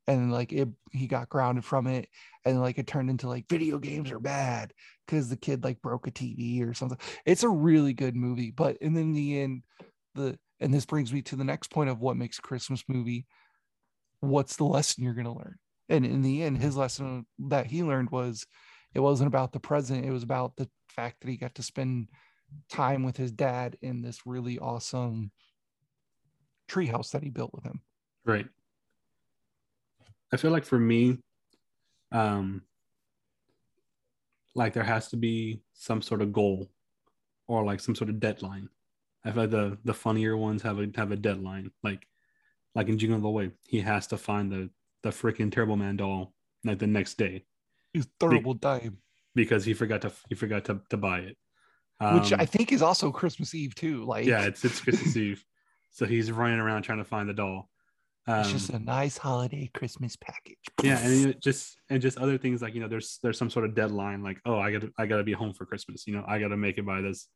[0.06, 2.08] and like it, he got grounded from it,
[2.44, 4.72] and like it turned into like video games are bad
[5.06, 6.98] because the kid like broke a TV or something.
[7.24, 9.62] It's a really good movie, but and in the end,
[10.14, 13.26] the and this brings me to the next point of what makes Christmas movie.
[14.22, 15.56] What's the lesson you're gonna learn?
[15.88, 18.46] And in the end, his lesson that he learned was
[18.94, 22.06] it wasn't about the present, it was about the fact that he got to spend
[22.70, 25.32] time with his dad in this really awesome
[26.68, 27.80] treehouse that he built with him.
[28.24, 28.46] Right.
[30.32, 31.18] I feel like for me,
[32.12, 32.62] um,
[34.54, 36.70] like there has to be some sort of goal
[37.48, 38.68] or like some sort of deadline.
[39.24, 41.70] I feel the the funnier ones have a have a deadline.
[41.82, 42.06] Like
[42.74, 44.70] like in Jingle the Way, he has to find the
[45.02, 46.32] the freaking Turbo-Man doll
[46.64, 47.44] like the next day
[47.92, 48.98] He's terrible time,
[49.34, 51.36] because he forgot to he forgot to, to buy it.
[52.00, 54.04] which Um, I think is also Christmas Eve too.
[54.04, 55.44] Like, yeah, it's it's Christmas Eve,
[55.90, 57.68] so he's running around trying to find the doll.
[58.26, 60.56] Um, it's just a nice holiday Christmas package.
[60.82, 63.50] yeah and you know, just and just other things like you know there's there's some
[63.50, 66.24] sort of deadline like oh i gotta i gotta be home for christmas you know
[66.28, 67.26] i gotta make it by this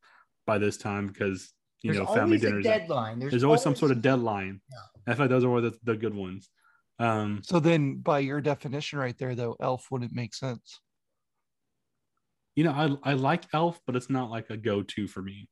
[0.47, 1.53] by this time because
[1.87, 3.18] you There's know family always a dinners deadline.
[3.20, 4.61] there's always some sort of a- deadline
[5.07, 6.49] i feel like those are the, the good ones
[6.99, 10.80] um So then, by your definition, right there, though, Elf wouldn't make sense.
[12.57, 15.49] you know i i like elf but it's not like a go-to for me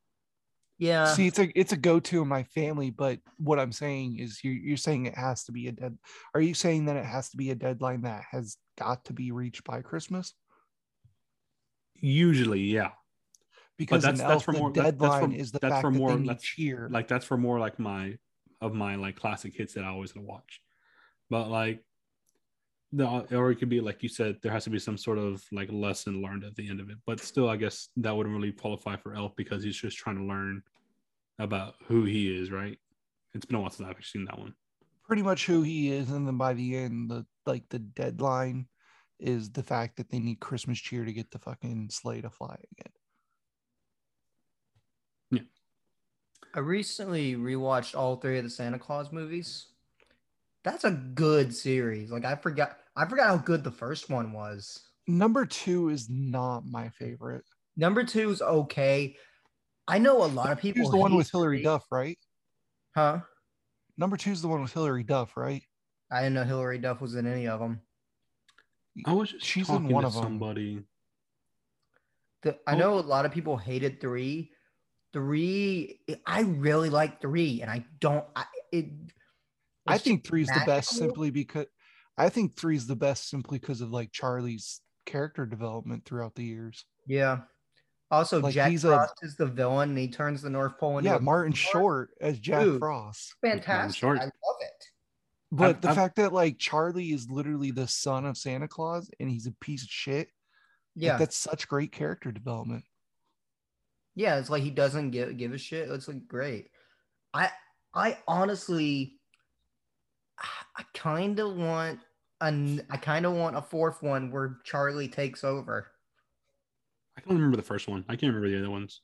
[0.78, 1.14] Yeah.
[1.14, 4.40] See, it's a it's a go to in my family, but what I'm saying is
[4.42, 5.96] you're, you're saying it has to be a dead.
[6.34, 9.30] Are you saying that it has to be a deadline that has got to be
[9.30, 10.34] reached by Christmas?
[11.94, 12.90] usually yeah
[13.76, 15.90] Because that's- that's Elf, for more- that- that's deadline for- is the that's fact for
[15.92, 16.88] that more- they need that's- cheer.
[16.90, 18.18] like that's for more like my
[18.60, 20.62] of my like classic hits that i always gonna watch
[21.28, 21.84] but like
[22.92, 23.04] the
[23.36, 25.70] or it could be like you said there has to be some sort of like
[25.72, 28.96] lesson learned at the end of it but still i guess that wouldn't really qualify
[28.96, 30.62] for elf because he's just trying to learn
[31.38, 32.78] about who he is right
[33.34, 34.54] it's been a while since i've seen that one
[35.02, 38.66] pretty much who he is, and then by the end, the like the deadline
[39.20, 42.56] is the fact that they need Christmas cheer to get the fucking sleigh to fly
[42.72, 42.92] again.
[46.54, 49.66] I recently rewatched all three of the Santa Clause movies.
[50.62, 52.10] That's a good series.
[52.10, 54.88] Like I forgot I forgot how good the first one was.
[55.06, 57.44] Number two is not my favorite.
[57.76, 59.16] Number two is okay.
[59.88, 60.80] I know a lot of people.
[60.82, 61.64] Here's the one with Hilary three.
[61.64, 62.18] Duff, right?
[62.94, 63.20] Huh?
[63.98, 65.62] Number two is the one with Hilary Duff, right?
[66.10, 67.80] I didn't know Hilary Duff was in any of them.
[69.06, 70.22] i was just She's in talking one to of 'em.
[70.22, 70.82] somebody
[72.42, 72.78] The, I Oh.
[72.78, 74.52] know a lot of people hated three.
[75.14, 78.24] Three, I really like three, and I don't.
[78.34, 78.86] I, it.
[79.86, 80.98] I think three is the best magical.
[80.98, 81.66] simply because
[82.18, 86.42] I think three is the best simply because of like Charlie's character development throughout the
[86.42, 86.84] years.
[87.06, 87.42] Yeah.
[88.10, 90.98] Also, Like, Jack he's a- Frost is the villain, and he turns the North Pole
[90.98, 92.78] into Yeah, a Martin North- Short as Jack Dude.
[92.80, 93.34] Frost.
[93.40, 93.98] Fantastic.
[94.00, 94.18] Short.
[94.18, 94.84] I love it.
[95.52, 99.10] But I've- the I've- fact that like Charlie is literally the son of Santa Claus
[99.20, 100.28] and he's a piece of shit.
[100.96, 101.16] like, Yeah.
[101.18, 102.84] that's such great character development.
[104.14, 105.90] Yeah, it's like he doesn't give give a shit.
[105.90, 106.70] It's like great.
[107.34, 107.50] I
[107.94, 109.20] I honestly,
[110.76, 112.00] I kind of want
[112.40, 115.90] an, I kind of want a fourth one where Charlie takes over.
[117.16, 118.04] I don't remember the first one.
[118.08, 119.02] I can't remember the other ones.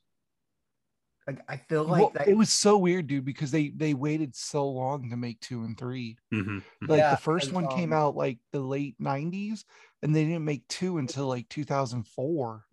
[1.27, 2.27] Like I feel like Well, that.
[2.27, 5.77] it was so weird, dude, because they they waited so long to make two and
[5.77, 6.17] three.
[6.31, 9.65] hmm Like Yeah, the first because, one came um, out like the late '90s,
[10.03, 12.65] and they didn't make two until like 2004.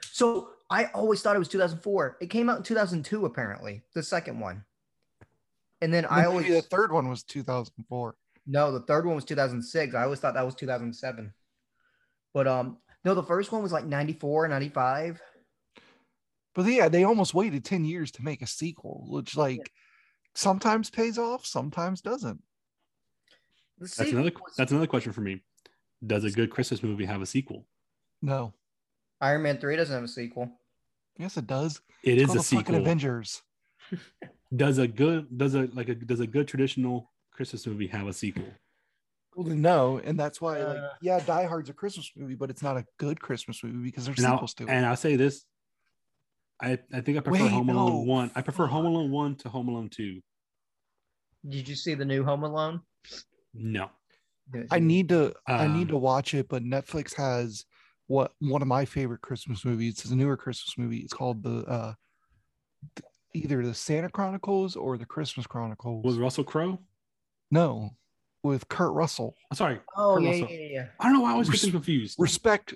[0.00, 2.18] so I always thought it was 2004.
[2.20, 4.64] It came out in 2002, apparently, the second one.
[5.80, 8.14] And then And I then always the third one was 2004.
[8.46, 9.94] no, the third one was 2006.
[9.94, 11.32] I always thought that was 2007.
[12.34, 15.20] But um, no, the first one was like 94, 95.
[16.54, 19.70] But yeah, they almost waited 10 years to make a sequel, which like
[20.34, 22.42] sometimes pays off, sometimes doesn't.
[23.78, 24.32] That's another.
[24.32, 25.42] was- That's another question for me.
[26.04, 27.64] Does a good Christmas movie have a sequel?
[28.22, 28.52] No.
[29.20, 30.50] Iron Man 3 doesn't have a sequel.
[31.16, 31.80] Yes, it does.
[32.02, 32.76] It It's is a the fucking sequel.
[32.76, 33.42] Avengers.
[34.56, 38.14] Does a good does a like a does a good traditional Christmas movie have a
[38.14, 38.46] sequel?
[39.36, 42.48] Well, then no, and that's why, like, Uh, yeah, Die Hard's a Christmas movie, but
[42.48, 44.70] it's not a good Christmas movie because there's And I'll, sequels to it.
[44.70, 45.44] and I'll say this.
[46.62, 47.98] I, I think I prefer Wait, Home Alone no.
[48.10, 48.30] one.
[48.34, 50.22] I prefer Home Alone one to Home Alone two.
[51.46, 52.80] Did you see the new Home Alone?
[53.52, 53.90] No.
[54.70, 57.66] I need to I need to watch it, but Netflix has
[58.08, 60.00] what one of my favorite Christmas movies.
[60.00, 60.98] It's a newer Christmas movie.
[60.98, 61.92] It's called the uh
[62.96, 66.04] th- either the Santa Chronicles or the Christmas Chronicles.
[66.04, 66.78] Was Russell Crowe?
[67.50, 67.90] no,
[68.42, 69.34] with Kurt Russell.
[69.50, 69.80] I'm sorry.
[69.96, 70.48] Oh Kurt yeah, Russell.
[70.50, 70.86] yeah, yeah, yeah.
[70.98, 72.16] I don't know why I always get Res- them confused.
[72.18, 72.74] Respect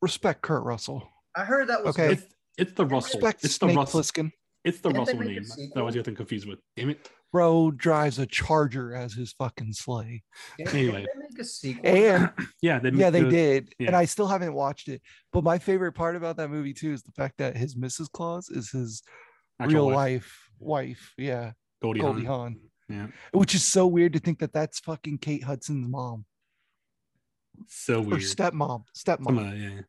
[0.00, 1.06] respect Kurt Russell.
[1.36, 2.14] I heard that was Okay.
[2.14, 2.24] It's
[2.56, 3.20] it's the Russell.
[3.20, 4.00] Respect It's the Snake Russell.
[4.00, 4.30] Plissken.
[4.68, 5.34] It's the Didn't Russell name.
[5.34, 5.80] that I sequel?
[5.80, 6.58] always get confused with.
[6.76, 7.08] Damn it.
[7.32, 10.22] Bro drives a charger as his fucking sleigh.
[10.56, 11.06] Didn't- Anyway.
[11.14, 11.86] they make a sequel.
[11.86, 12.30] And
[12.62, 13.74] Yeah, they yeah, they the- did.
[13.78, 13.88] yeah.
[13.88, 15.02] And I still haven't watched it.
[15.32, 18.10] But my favorite part about that movie too is the fact that his Mrs.
[18.10, 19.02] Claus is his
[19.60, 21.14] actual real wife, life wife.
[21.18, 21.52] Yeah.
[21.82, 22.56] Goldie, Goldie Hawn.
[22.56, 22.60] Hawn.
[22.88, 23.06] Yeah.
[23.38, 26.24] Which is so weird to think that that's fucking Kate Hudson's mom
[27.66, 28.20] So or weird.
[28.22, 28.84] stepmom.
[28.96, 29.24] Stepmom.
[29.24, 29.80] Some of yeah.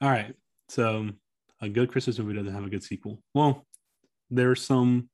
[0.00, 0.34] All right.
[0.68, 1.10] So
[1.60, 3.22] a good Christmas movie doesn't have a good sequel.
[3.34, 3.66] Well,
[4.32, 5.08] there's some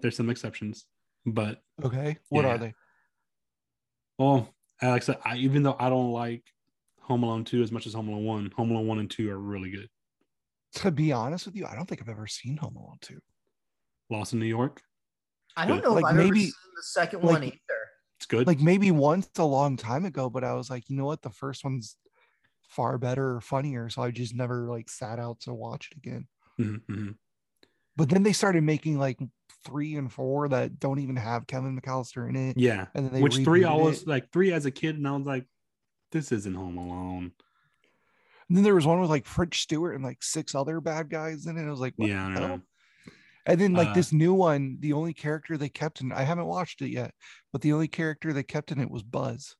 [0.00, 0.86] there's some exceptions,
[1.26, 2.16] but Okay.
[2.28, 2.54] What Yeah.
[2.54, 2.74] are they?
[4.18, 6.44] well, like I said, I, even though I don't like
[7.02, 9.38] Home Alone 2 as much as Home Alone 1, Home Alone 1 and 2 are
[9.38, 9.88] really good.
[10.74, 13.18] To be honest with you, I don't think I've ever seen Home Alone 2.
[14.10, 14.80] Lost in New York,
[15.56, 15.84] I don't good.
[15.88, 17.58] know Like, if I've ever maybe- seen the second like- one either.
[18.16, 18.46] it's good.
[18.46, 21.22] Like maybe once a long time ago, but I was like, you know what?
[21.22, 21.96] The first one's
[22.68, 23.88] far better or funnier.
[23.88, 26.28] So I just never like sat out to watch it again.
[26.60, 27.16] Mhm, mhm.
[28.00, 29.18] But then they started making like
[29.66, 32.56] three and four that don't even have Kevin McCallister in it.
[32.56, 32.86] Yeah.
[32.94, 35.26] And then they Which three I was like three as a kid, and I was
[35.26, 35.44] like,
[36.10, 37.32] this isn't Home Alone.
[38.48, 41.44] And then there was one with like French Stewart and like six other bad guys
[41.44, 41.66] in it.
[41.66, 42.60] I was like, what yeah, I the don't know.
[43.44, 46.46] And then like Uh, this new one, the only character they kept in I haven't
[46.46, 47.12] watched it yet,
[47.52, 49.56] but the only character they kept in it was Buzz.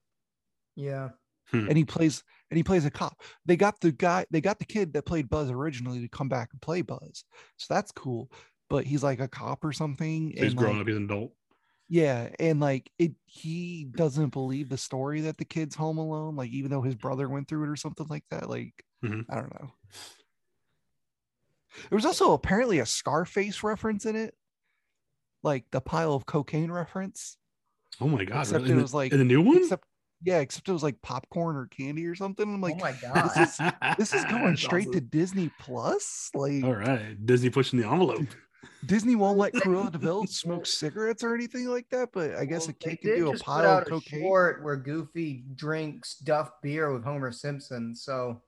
[0.76, 1.11] Yeah.
[1.53, 3.20] And he plays and he plays a cop.
[3.46, 6.48] They got the guy, they got the kid that played Buzz originally to come back
[6.53, 7.24] and play Buzz.
[7.57, 8.30] So that's cool.
[8.68, 10.32] But he's like a cop or something.
[10.36, 11.32] He's grown like, up, he's an adult.
[11.88, 16.36] Yeah, and like it, he doesn't believe the story that the kid's home alone.
[16.36, 18.48] Like even though his brother went through it or something like that.
[18.48, 18.72] Like
[19.05, 19.24] Mhm.
[19.28, 19.72] I don't know.
[21.88, 24.34] There was also apparently a Scarface reference in it,
[25.42, 27.36] like the pile of cocaine reference.
[28.01, 28.40] Oh my god!
[28.42, 28.78] Except really?
[28.78, 29.59] it was like- in the new one.
[29.59, 29.84] Except
[30.22, 32.46] yeah, except it was like popcorn or candy or something.
[32.46, 33.60] I'm oh like, oh my god, this is
[33.98, 35.00] this is going That's straight to.
[35.00, 36.30] Disney Plus.
[36.34, 38.26] Like All right, Disney pushing the envelope.
[38.86, 42.10] Disney won't let Cruella de Vil smoke cigarettes or anything like that.
[42.12, 43.90] But I guess Well, a kid can do a just put pile of out a
[43.90, 44.20] cocaine.
[44.20, 47.94] short where Goofy drinks Duff beer with Homer Simpson.
[47.94, 48.42] So,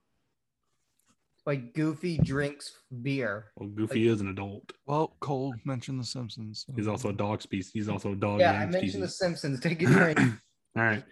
[1.46, 3.52] like, Goofy drinks beer.
[3.56, 4.72] Well, Goofy is an adult.
[4.86, 6.66] Well, Cole mentioned The Simpsons.
[6.76, 7.72] He's also a dog species.
[7.72, 8.40] He's also a dog.
[8.40, 9.08] yeah, I named mentioned The.
[9.08, 9.60] Simpsons.
[9.60, 10.18] Take a drink.
[10.76, 11.04] All right.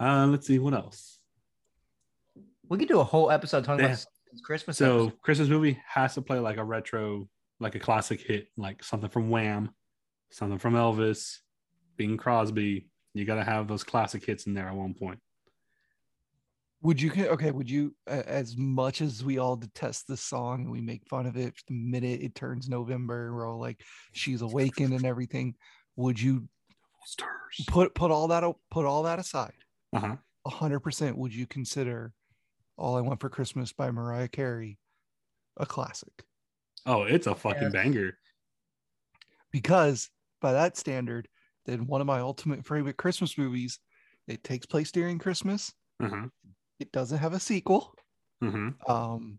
[0.00, 1.20] Uh, let's see what else.
[2.68, 3.92] we could do a whole episode talking Yeah.
[3.92, 4.06] about
[4.42, 4.78] Christmas.
[4.78, 5.22] So episode.
[5.22, 7.28] Christmas movie has to play like a retro,
[7.60, 9.70] like a classic hit, like something from Wham,
[10.30, 11.38] something from Elvis,
[11.96, 12.88] Bing Crosby.
[13.12, 15.20] You got to have those classic hits in there at one point.
[16.82, 17.50] Would you okay?
[17.50, 21.36] Would you, as much as we all detest this song and we make fun of
[21.36, 23.80] it the minute it turns November, we're all like,
[24.12, 25.54] "She's awakened" and everything.
[25.96, 26.46] Would you
[27.06, 27.64] Stars.
[27.68, 29.54] put put all that put all that aside?
[29.94, 30.16] Uh huh.
[30.46, 31.16] A hundred percent.
[31.16, 32.12] Would you consider
[32.76, 34.78] "All I Want for Christmas" by Mariah Carey
[35.56, 36.24] a classic?
[36.86, 37.72] Oh, it's a fucking Yes.
[37.72, 38.18] banger.
[39.52, 41.28] Because by that standard,
[41.64, 43.78] then one of my ultimate favorite Christmas movies.
[44.26, 45.72] It takes place during Christmas.
[46.00, 46.26] Uh huh.
[46.80, 47.94] It doesn't have a sequel.
[48.42, 48.70] Uh huh.
[48.92, 49.38] um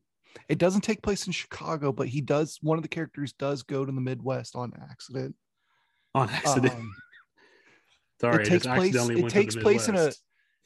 [0.49, 3.85] it doesn't take place in chicago but he does one of the characters does go
[3.85, 5.35] to the midwest on accident
[6.13, 6.73] On accident.
[6.73, 6.95] Um,
[8.21, 8.95] Sorry, it takes place.
[8.95, 10.11] It takes the place in a.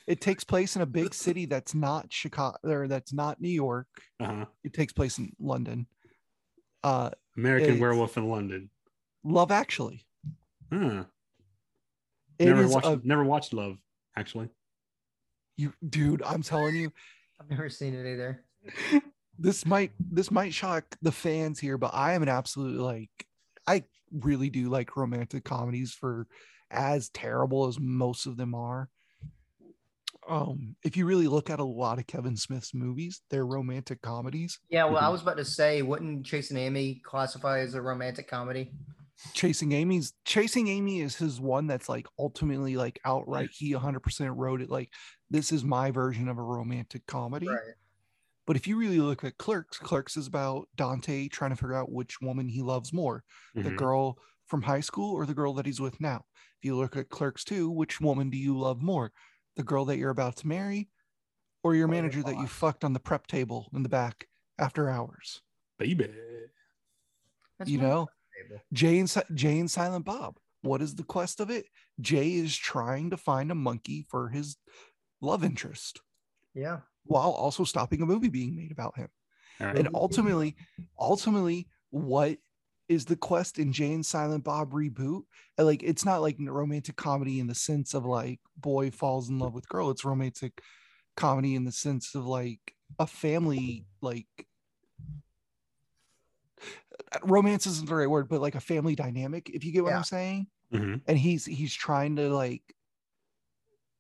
[0.10, 0.22] Midwest.
[0.22, 3.88] It takes place in a big city that's not Chicago or that's not New York.
[4.20, 4.46] Uh-huh.
[4.64, 5.88] It takes place in London.
[6.84, 8.70] Uh, American Werewolf in London.
[9.24, 10.06] Love Actually.
[10.72, 11.06] Huh.
[12.38, 12.88] It Never watched.
[12.88, 13.78] a Never watched Love.
[14.16, 14.50] Actually,
[15.58, 16.24] you, dude.
[16.24, 16.92] I'm telling you,
[17.40, 18.44] I've never seen it either.
[19.40, 23.10] this might this might shock the fans here, but I am an absolute like
[23.68, 26.28] I really do like romantic comedies for
[26.72, 28.90] as terrible as most of them are.
[30.30, 34.60] Um, if you really look at a lot of Kevin Smith's movies, they're romantic comedies.
[34.70, 38.72] Yeah, well, I was about to say, wouldn't Chasing Amy classify as a romantic comedy?
[39.34, 44.62] Chasing Amy's Chasing Amy is his one that's like ultimately like outright he 100% wrote
[44.62, 44.94] it like
[45.30, 47.48] this is my version of a romantic comedy.
[47.48, 47.74] Right.
[48.48, 51.92] But if you really look at Clerks, Clerks is about Dante trying to figure out
[51.92, 53.24] which woman he loves more,
[53.62, 53.78] the Mhm.
[53.78, 54.18] girl
[54.48, 56.26] from high school or the girl that he's with now.
[56.60, 59.12] If you look at Clerks 2, which woman do you love more?
[59.60, 60.88] The girl that you're about to marry
[61.64, 64.90] or your oh, manager that you fucked on the prep table in the back after
[64.90, 65.42] hours?
[65.78, 66.08] baby.
[67.58, 68.08] That's you know,
[68.48, 68.62] table.
[68.72, 70.38] Jay and, Jay and Silent Bob.
[70.62, 71.66] What is the quest of it?
[72.00, 74.56] Jay is trying to find a monkey for his
[75.20, 76.00] love interest
[76.56, 76.80] Yeah.
[77.04, 79.10] while also stopping a movie being made about him.
[79.60, 79.78] All right.
[79.78, 80.56] And ultimately,
[80.98, 82.38] ultimately, what
[82.90, 85.22] is the quest in Jay and Silent Bob reboot?
[85.58, 89.40] And, Like, it's not like romantic comedy in the sense of like boy falls in
[89.40, 89.92] love with girl.
[89.92, 90.60] It's romantic
[91.16, 94.28] comedy in the sense of like a family, like
[97.24, 99.98] romance isn't the right word, but like a family dynamic, if you get what Yeah.
[99.98, 100.48] I'm saying.
[100.74, 101.02] Mhm.
[101.08, 102.64] And he's he's trying to like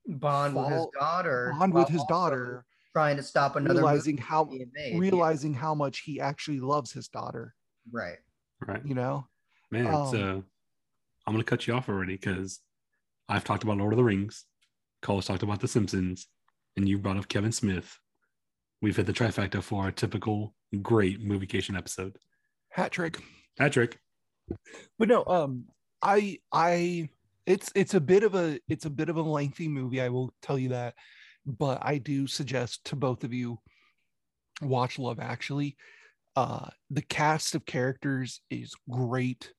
[0.07, 1.53] Bond with his daughter.
[1.57, 4.93] bond with his daughter, Trying to stop another realizing movie how being made.
[4.93, 7.53] Yeah, realizing how much he actually loves his daughter.
[7.91, 8.17] Right.
[8.61, 8.85] Right.
[8.85, 9.27] You know,
[9.71, 10.43] Man, Um, so
[11.25, 12.59] I'm gonna cut you off already because
[13.27, 14.45] I've talked about Lord of the Rings,
[15.01, 16.27] Cole's talked about The Simpsons,
[16.75, 17.97] and you brought up Kevin Smith.
[18.81, 22.17] We've hit the trifecta for our typical great moviecation episode.
[22.71, 23.19] hat trick.
[23.57, 23.99] Hat trick.
[24.97, 25.65] but no um
[26.01, 27.07] i i
[27.45, 30.33] it's it's a bit of a it's a bit of a lengthy movie i will
[30.41, 30.95] tell you that
[31.45, 33.59] but i do suggest to both of you
[34.61, 35.77] watch love actually
[36.39, 39.51] uh the cast of characters is great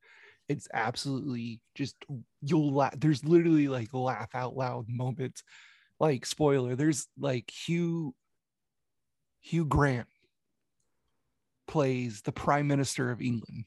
[0.49, 1.95] it's absolutely just
[2.43, 5.43] you'll laugh there's literally like laugh out loud moments
[5.99, 8.15] like spoiler there's like hugh
[9.41, 10.09] hugh grant
[11.69, 13.65] plays the prime minister of england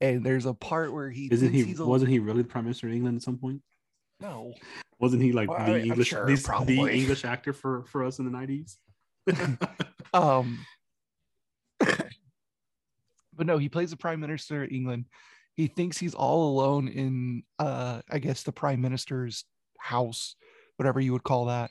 [0.00, 1.74] and there's a part where he isn't he?
[1.78, 3.60] a, Wasn't he really the Prime Minister of England at some point?
[4.18, 4.54] no
[4.98, 6.78] Wasn't he like Well, the I- I'm English, sure, this- the.
[6.88, 8.78] English actor for for us in the nineties?
[10.14, 10.58] um
[13.40, 15.06] but no he plays the prime minister of england.
[15.56, 19.46] He thinks he's all alone in uh i guess the prime minister's
[19.78, 20.36] house
[20.76, 21.70] whatever you would call that.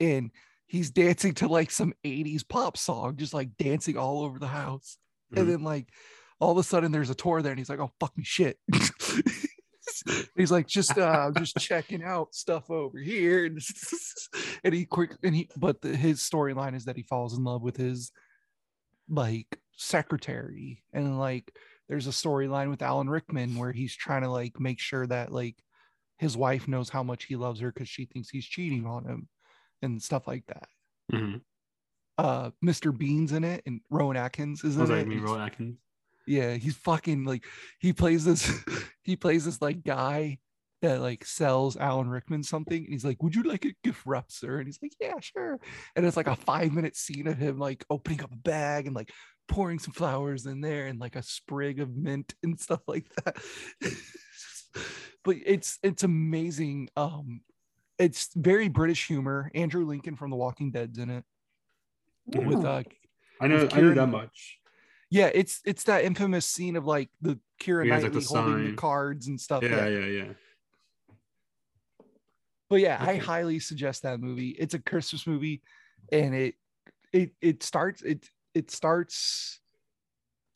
[0.00, 0.32] And
[0.66, 4.98] he's dancing to like some 80s pop song just like dancing all over the house.
[5.32, 5.40] Mhm.
[5.40, 5.86] and then like
[6.40, 8.58] all of a sudden there's a tour there and he's like oh fuck me shit.
[10.36, 13.46] He's like just uh just checking out stuff over here.
[13.46, 13.60] And,
[14.64, 17.62] and he quick and he but the, his storyline is that he falls in love
[17.62, 18.10] with his
[19.08, 21.54] like secretary and like
[21.88, 25.56] there's a storyline with alan rickman where he's trying to like make sure that like
[26.18, 29.28] his wife knows how much he loves her because she thinks he's cheating on him
[29.82, 30.68] and stuff like that
[31.12, 31.40] Mhm.
[32.18, 35.40] uh mr bean's in it and rowan atkins is in it that and me, Rowan
[35.42, 35.78] Atkins?
[36.26, 37.44] yeah he's fucking like
[37.78, 38.52] he plays this
[39.04, 40.38] he plays this like guy
[40.82, 44.30] that like sells alan rickman something and he's like would you like a gift wrap
[44.30, 45.58] sir and he's like yeah sure
[45.96, 48.94] and it's like a five minute scene of him like opening up a bag and
[48.94, 49.10] like
[49.48, 53.36] pouring some flowers in there and like a sprig of mint and stuff like that
[55.24, 57.40] but it's it's amazing um
[57.98, 61.24] it's very british humor andrew lincoln from the walking dead's in it
[62.34, 62.82] with uh
[63.40, 63.68] I know.
[63.72, 64.58] I know that much.
[65.10, 68.76] yeah, it's it's that infamous scene of like the Keira like, Knightley the holding the
[68.76, 69.62] cards and stuff.
[69.62, 70.32] Yeah, Yeah, yeah, yeah.
[72.68, 74.50] But yeah, I highly suggest that movie.
[74.50, 75.62] It's a Christmas movie,
[76.12, 76.54] and it
[77.12, 79.60] it it starts it it starts.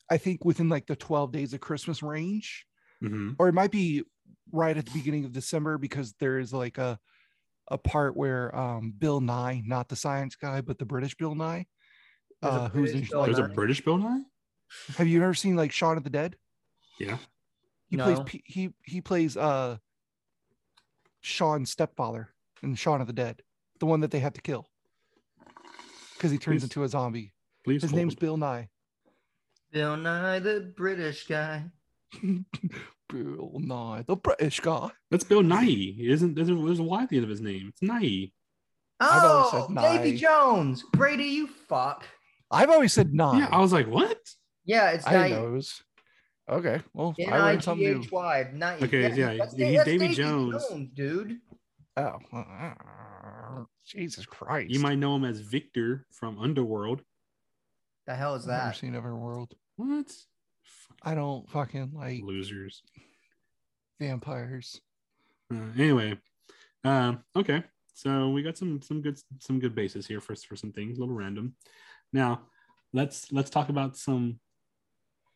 [0.09, 2.65] I think within like the twelve days of Christmas range,
[3.01, 4.03] hmm or it might be
[4.51, 6.99] right at the beginning of December because there is like a
[7.71, 11.65] a part where um Bill Nye, not the science guy, but the British Bill Nye,
[12.41, 14.21] There's a uh, who's in, British Bill like, There's a British Bill Nye.
[14.97, 16.35] have you ever seen like Shaun of the Dead?
[16.99, 17.17] Yeah.
[17.87, 18.23] He plays No.
[18.23, 19.77] P- he he plays uh
[21.23, 22.29] Shaun's stepfather
[22.61, 23.41] in Shaun of the Dead,
[23.79, 24.67] the one that they have to kill
[26.23, 26.63] because he turns Please.
[26.63, 27.33] into a zombie.
[27.65, 27.81] Please.
[27.81, 27.99] His hold.
[27.99, 28.69] name's Bill Nye.
[29.71, 31.63] Bill Nye, the British guy.
[33.09, 34.89] Bill Nye, the British guy.
[35.11, 35.95] That's Bill Nye.
[35.99, 37.67] Isn't there's a, there's a Y at the end of his name?
[37.69, 38.31] It's Nye.
[39.01, 40.83] Oh, said Davy Jones.
[40.93, 42.05] Brady, you fuck.
[42.51, 43.39] I've always said Nye.
[43.39, 44.17] Yeah, I was like, what?
[44.63, 45.37] Yeah, it's I didn't Nye.
[45.37, 45.83] know it was.
[46.49, 48.01] Okay, well, N I I learned G something new.
[48.01, 48.49] H Y.
[48.53, 48.77] Nye.
[48.83, 50.65] Okay, yeah, that's, he's that's Davy Jones.
[50.93, 51.37] dude.
[51.95, 52.17] Oh,
[53.85, 54.69] Jesus Christ!
[54.71, 57.01] You might know him as Victor from Underworld.
[58.07, 58.75] The hell is I've never that?
[58.75, 59.51] seen Everworld.
[59.77, 60.11] What?
[61.01, 62.83] I don't fucking like Losers.
[63.99, 64.81] vampires.
[65.53, 66.17] Uh, anyway,
[66.83, 67.63] um, okay.
[67.93, 71.01] So we got some some good some good bases here for for some things, a
[71.01, 71.55] little random.
[72.11, 72.41] Now
[72.91, 74.39] let's let's talk about some,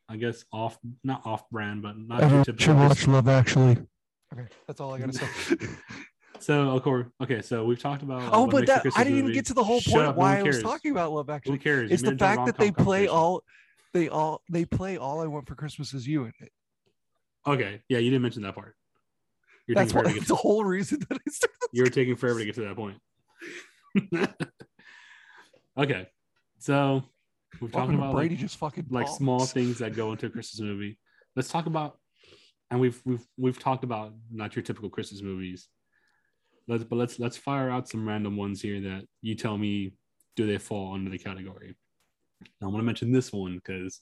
[0.10, 3.14] I guess off not off brand, but not your typical.
[3.14, 3.78] Love Actually.
[4.34, 5.28] Okay, that's all I gotta say.
[6.40, 7.42] So of course, okay.
[7.42, 8.22] So we've talked about.
[8.22, 10.08] uh, oh, what but makes that I didn't even get to the whole Shut point
[10.08, 11.58] up, why I was talking about Love Who Actually.
[11.60, 11.92] cares?
[11.92, 13.44] It's You the made it a fact that they play all
[13.94, 16.52] they all they play all I want for Christmas is you in it.
[17.46, 18.76] Okay, yeah, you didn't mention that part.
[19.68, 21.58] You're That's taking what, forever to get the whole reason that I started.
[21.72, 22.98] you're taking forever to get to that point.
[25.78, 26.08] okay,
[26.60, 27.04] so
[27.62, 30.62] we've talked about Brady like, just fucking like small things that go into a Christmas
[30.62, 30.98] movie.
[31.36, 32.00] Let's talk about,
[32.72, 35.68] and we've we've we've talked about not your typical Christmas movies.
[36.68, 39.94] Let's but let's let's fire out some random ones here that you tell me
[40.36, 41.76] do they fall under the category.
[42.62, 44.02] Now, I want to mention this one because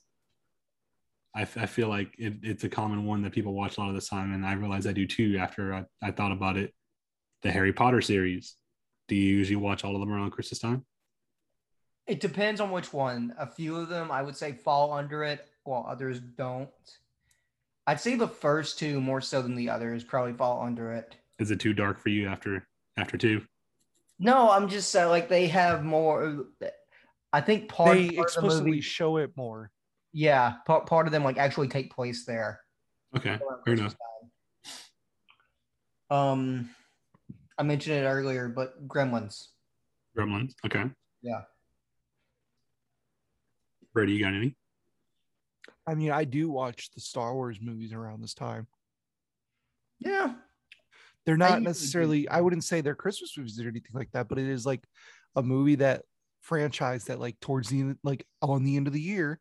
[1.34, 3.89] I, f- I feel like it, it's a common one that people watch a lot
[3.89, 6.74] of the time, and I realize I do too after I, I thought about it.
[7.41, 8.56] The Harry Potter series.
[9.08, 10.86] Do you usually watch all of them around Christmas time?
[12.08, 13.34] It depends on which one.
[13.38, 16.70] A few of them I would say fall under it, while others don't.
[17.88, 21.16] I'd say the first two more so than the others probably fall under it.
[21.39, 23.41] Is it too dark for you after after two?
[24.20, 26.45] No, I'm just uh, like they have more.
[27.34, 29.72] I think part, They part of the explicitly movie, show it more.
[30.14, 32.62] yeah, part, part of them like actually take place there.
[33.16, 33.95] Okay, around fair enough.
[36.10, 36.18] time.
[36.18, 36.70] Um,
[37.58, 39.47] I mentioned it earlier, but Gremlins.
[40.18, 40.53] Gremlins.
[40.66, 40.86] Okay.
[41.22, 41.41] Yeah.
[43.96, 44.56] Brady, you got any?
[45.88, 48.68] I mean, I do watch the Star Wars movies around this time.
[50.00, 50.34] Yeah,
[51.26, 54.28] They're not usually do necessarily, I wouldn't say they're Christmas movies or anything like that,
[54.28, 54.84] but it is like
[55.38, 56.04] a movie that
[56.41, 59.39] franchise that like towards the end, like on the end of the year,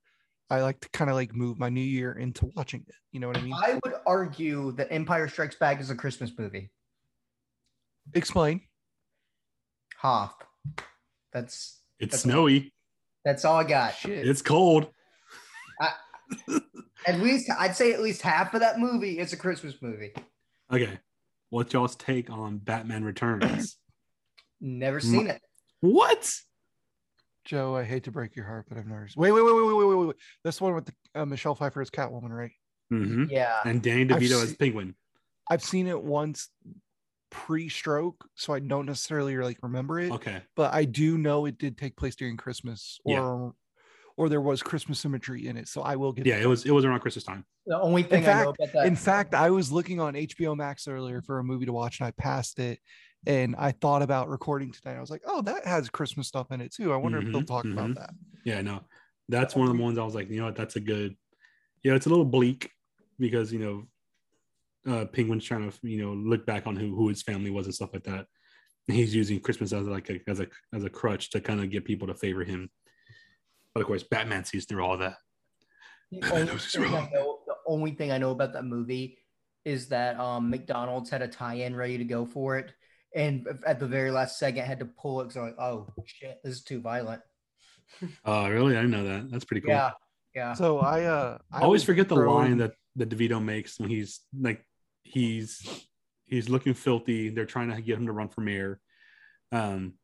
[0.48, 2.94] I like to kind of like move my new year into watching it.
[3.10, 3.52] You know what I mean?
[3.54, 6.70] I would argue that Empire Strikes Back is a Christmas movie.
[8.14, 8.60] Explain.
[10.00, 10.36] Half.
[11.32, 12.72] That's It's That's- snowy.
[13.24, 13.94] That's all I got.
[13.94, 14.26] Shit.
[14.26, 14.88] It's cold.
[17.06, 20.14] At least I'd say at least half of that movie is a Christmas movie.
[20.72, 20.98] Okay.
[21.50, 23.76] What's y'all's take on Batman Returns?
[24.60, 25.42] Never seen it.
[25.80, 26.32] what?
[27.44, 29.06] Joe, I hate to break your heart, but I've never.
[29.16, 30.16] Wait, wait, wait, wait, wait, wait, wait, wait.
[30.44, 32.52] This one with the, uh, Michelle Pfeiffer as Catwoman, right?
[32.88, 33.58] hmm Yeah.
[33.66, 34.94] And Danny I've DeVito as seen- Penguin.
[35.50, 36.48] I've seen it once
[37.34, 40.40] pre-stroke, so I don't necessarily like remember it, Okay.
[40.54, 43.50] but I do know it did take place during Christmas, or Yeah.
[44.16, 45.66] or there was Christmas symmetry in it.
[45.66, 46.26] So I will get.
[46.26, 47.44] Yeah, it was it was around Christmas time.
[47.66, 48.86] The only thing I know fact- about that.
[48.86, 52.06] In fact, I was looking on HBO Max earlier for a movie to watch, and
[52.06, 52.78] I passed it.
[53.26, 54.96] And I thought about recording tonight.
[54.96, 56.92] I was like, "Oh, that has Christmas stuff in it too.
[56.92, 57.94] I wonder if they'll Mhm, talk about mhm.
[57.96, 58.10] that."
[58.44, 58.84] Yeah, no.
[59.28, 61.16] That's one of the ones I was like, you know what, that's a good
[61.82, 62.70] you know, it's a little bleak
[63.18, 63.86] because, you know,
[64.86, 67.74] uh Penguin's trying to, you know, look back on who who his family was and
[67.74, 68.26] stuff like that.
[68.88, 71.70] And he's using Christmas as like a as a as a crutch to kind of
[71.70, 72.70] get people to favor him.
[73.74, 75.16] But of course, Batman sees through all that.
[76.12, 77.10] The only, knows thing I wrong.
[77.12, 79.18] know, the only thing I know about that movie
[79.64, 82.72] is that um, McDonald's had a tie-in ready to go for it,
[83.14, 86.54] and at the very last second had to pull it because like, oh shit, this
[86.54, 87.22] is too violent.
[88.24, 88.76] Oh, really?
[88.76, 89.30] I didn't know that.
[89.30, 89.70] That's pretty cool.
[89.70, 89.90] Yeah,
[90.34, 90.54] yeah.
[90.54, 94.20] So I uh, I always forget the throw line that that DeVito makes when he's
[94.38, 94.64] like
[95.04, 95.86] he's
[96.26, 97.28] he's looking filthy.
[97.28, 98.80] They're trying to get him to run for mayor.
[99.52, 99.94] Um,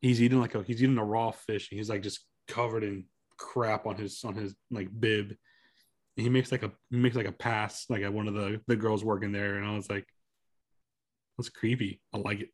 [0.00, 1.70] he's eating like a he's eating a raw fish.
[1.70, 3.04] And he's like just covered in
[3.38, 5.34] crap on his on his like bib.
[6.16, 8.60] And he makes like a he makes like a pass like at one of the
[8.66, 10.06] the girls working there, and I was like,
[11.36, 12.00] that's creepy.
[12.14, 12.48] I like it,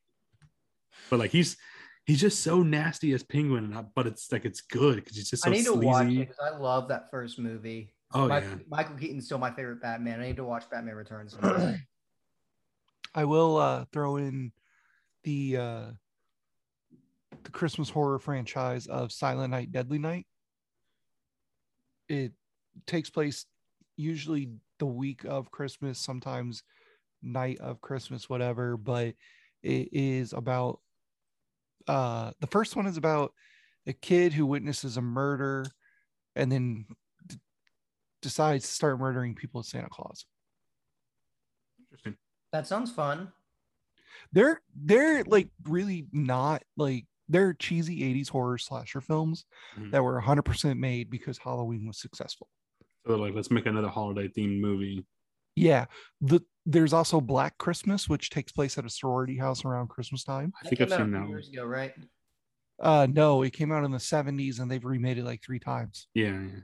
[1.11, 1.57] but like he's
[2.05, 5.45] he's just so nasty as Penguin, I, but it's like it's good because he's just
[5.45, 5.87] so I need to sleazy.
[5.87, 7.95] watch it because I love that first movie.
[8.15, 8.57] Oh Mike- yeah.
[8.69, 10.21] Michael Keaton's still my favorite Batman.
[10.21, 11.37] I need to watch Batman Returns.
[13.15, 14.53] I will uh, throw in
[15.25, 15.85] the uh,
[17.45, 20.27] the Christmas horror franchise of Silent Night, Deadly Night.
[22.09, 22.33] It
[22.87, 23.47] takes place
[23.97, 26.63] usually the week of Christmas, sometimes
[27.23, 28.77] night of Christmas, whatever.
[28.77, 29.15] But
[29.63, 30.81] it is about
[31.87, 33.33] uh, the first one is about
[33.87, 35.67] a kid who witnesses a murder
[36.37, 36.95] and then d-
[38.23, 40.25] decides to start murdering people as Santa Claus.
[41.81, 42.17] Interesting.
[42.53, 43.33] That sounds fun.
[44.33, 49.45] They're they're like really not like they're cheesy 80s horror slasher films
[49.79, 49.91] Mhm.
[49.93, 52.49] that were 100% made because Halloween was successful.
[53.05, 55.07] So they're like, let's make another holiday themed movie.
[55.57, 55.87] Yeah,
[56.21, 60.53] the there's also Black Christmas, which takes place at a sorority house around Christmas time.
[60.63, 61.29] I think I've came out a seen that one.
[61.31, 61.95] years ago, right?
[62.79, 66.09] Uh, no, it came out in the 70s and they've remade it like three times.
[66.15, 66.61] Yeah, yeah.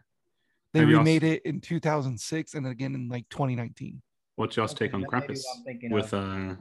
[0.72, 4.02] They Have you also- remade it in 2006 and again in like 2019.
[4.36, 6.24] What's y'all's take on that Krampus what I'm thinking with of.
[6.24, 6.56] uh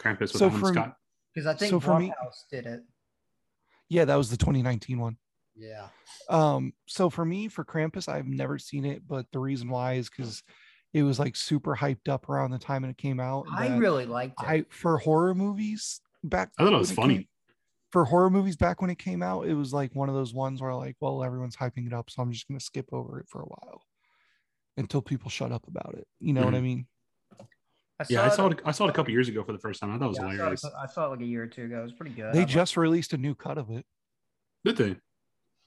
[0.00, 0.96] Krampus with So Alan for- Scott?
[1.34, 2.82] Because I think so for me- Blumhouse did it.
[3.88, 5.16] Yeah, that was the 2019 one.
[5.54, 5.88] Yeah.
[6.28, 10.08] Um, so for me, for Krampus, I've never seen it, but the reason why is
[10.10, 10.42] because
[10.92, 13.46] it was like super hyped up around the time it came out.
[13.52, 14.48] I really liked it.
[14.48, 16.50] I for horror movies back.
[16.58, 17.14] I thought it was when funny.
[17.16, 17.28] came-
[17.92, 20.60] for horror movies back when it came out, it was like one of those ones
[20.60, 23.40] where like, well, everyone's hyping it up, so I'm just gonna skip over it for
[23.42, 23.82] a while
[24.76, 26.06] until people shut up about it.
[26.20, 26.62] You know what I Mhm.
[26.62, 26.86] mean?
[28.10, 28.58] Yeah, I saw it.
[28.58, 28.60] it.
[28.66, 29.90] I saw it a couple years ago for the first time.
[29.90, 30.64] I thought it was yeah, I, saw hilarious.
[30.64, 31.80] it, I saw it like a year or two ago.
[31.80, 32.26] It was pretty good.
[32.26, 33.86] I They liked just released a new cut of it.
[34.64, 34.96] Did they?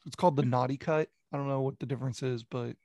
[0.06, 1.10] It's called the Naughty Cut.
[1.34, 2.78] I don't know what the difference is, but it.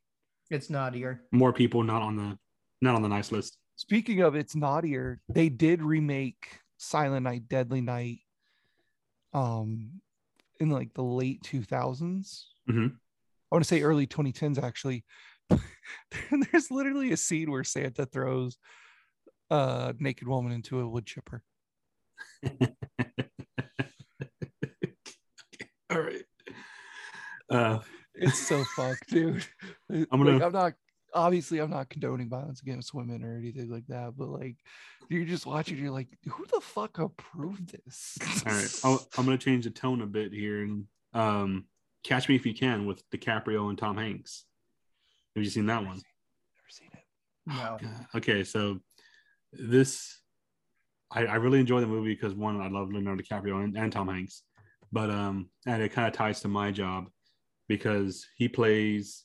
[0.50, 1.24] it's naughtier.
[1.30, 2.38] More people not on the
[2.80, 3.58] not on the nice list.
[3.76, 8.20] Speaking of it's naughtier, they did remake Silent Night, Deadly Night,
[9.34, 10.00] um,
[10.60, 12.48] in like the late two thousands.
[12.70, 12.92] Mhm.
[12.94, 15.04] I want to say early 2010s actually.
[15.50, 18.56] There's literally a scene where Santa throws
[19.50, 21.42] a naked woman into a wood chipper.
[25.90, 26.24] All right.
[27.50, 27.78] Uh,
[28.14, 29.44] It's so fucked, dude.
[29.90, 30.72] I'm gonna- I'm not
[31.14, 34.56] obviously I'm not condoning violence against women or anything like that, but like
[35.08, 38.18] you're just watching, you're like, who the fuck approved this?
[38.46, 38.80] all right.
[38.84, 40.84] I'll, I'm gonna change the tone a bit here and
[41.14, 41.64] um,
[42.02, 44.44] Catch Me If You Can with DiCaprio and Tom Hanks.
[45.34, 45.96] Have you seen that one?
[45.96, 47.04] Never seen it.
[47.46, 47.78] No.
[47.80, 48.06] God.
[48.16, 48.80] Okay, so
[49.52, 50.20] this
[51.10, 54.08] I, I really enjoy the movie because one, I love Leonardo DiCaprio and, and Tom
[54.08, 54.42] Hanks,
[54.92, 57.08] but um, and it kind of ties to my job
[57.68, 59.24] because he plays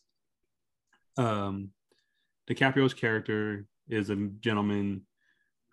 [1.17, 1.71] um,
[2.49, 5.01] DiCaprio's character is a gentleman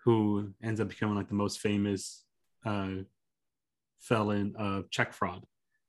[0.05, 2.25] who ends up becoming like the most famous
[2.65, 2.89] uh,
[3.99, 5.45] felon of check fraud.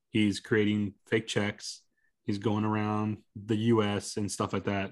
[0.09, 1.81] He's creating fake checks.
[2.25, 4.17] He's going around the U.S.
[4.17, 4.91] and stuff like that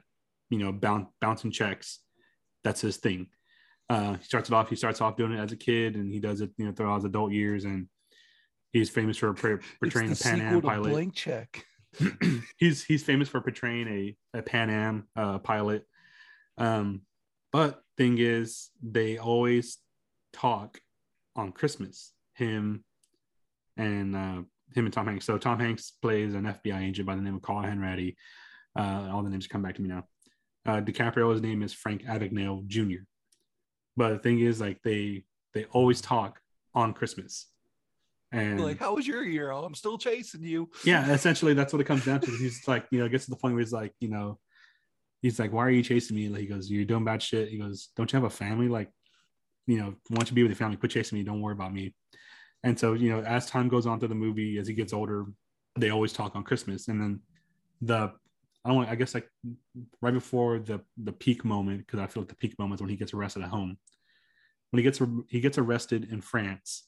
[0.49, 1.99] you know, boun- bouncing checks.
[2.63, 3.27] That's his thing.
[3.89, 4.69] Uh, he starts it off.
[4.69, 6.95] He starts off doing it as a kid, and he does it, you know, throughout
[6.95, 7.65] his adult years.
[7.65, 7.87] And
[8.71, 10.89] he's famous for portraying a it's the Pan sequel Am pilot.
[10.89, 11.65] Blank Check.
[12.57, 15.85] he's he's famous for portraying a, a Pan Am uh, pilot.
[16.57, 17.01] Um,
[17.51, 19.77] but thing is, they always
[20.33, 20.79] talk
[21.35, 22.11] on Christmas.
[22.33, 22.83] Him
[23.77, 24.41] and uh,
[24.73, 25.25] him and Tom Hanks.
[25.25, 28.15] So Tom Hanks plays an FBI agent by the name of Carl Hanratty.
[28.75, 30.03] Uh, all the names come back to me now.
[30.65, 33.03] Uh, DiCaprio's name is Frank Abagnale Jr.
[33.95, 35.23] But the thing is, like they
[35.53, 36.41] they always talk
[36.73, 37.47] on Christmas,
[38.35, 39.51] and Like, how was your year?
[39.51, 40.69] Oh, I'm still chasing you.
[40.83, 42.31] yeah, essentially that's what it comes down to.
[42.31, 44.39] He's like, you know, gets to the point where he's like, you know,
[45.21, 46.29] he's like, why are you chasing me?
[46.29, 47.49] Like, he goes, you're doing bad shit.
[47.49, 48.67] He goes, don't you have a family?
[48.67, 48.89] Like,
[49.67, 51.23] you know, once you be with your family, quit chasing me.
[51.23, 51.95] Don't worry about me.
[52.63, 55.25] And so, you know, as time goes on through the movie, as he gets older,
[55.77, 56.87] they always talk on Christmas.
[56.87, 57.19] And then
[57.81, 58.11] the,
[58.63, 59.29] I don't want, I guess like
[60.01, 62.89] right before the the peak moment, because I feel like the peak moment is when
[62.89, 63.77] he gets arrested at home.
[64.71, 66.85] When he gets he gets arrested in France,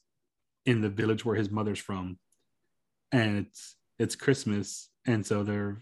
[0.68, 2.20] in the village where his mother's from,
[3.12, 5.80] and it's it's Christmas, and so they're,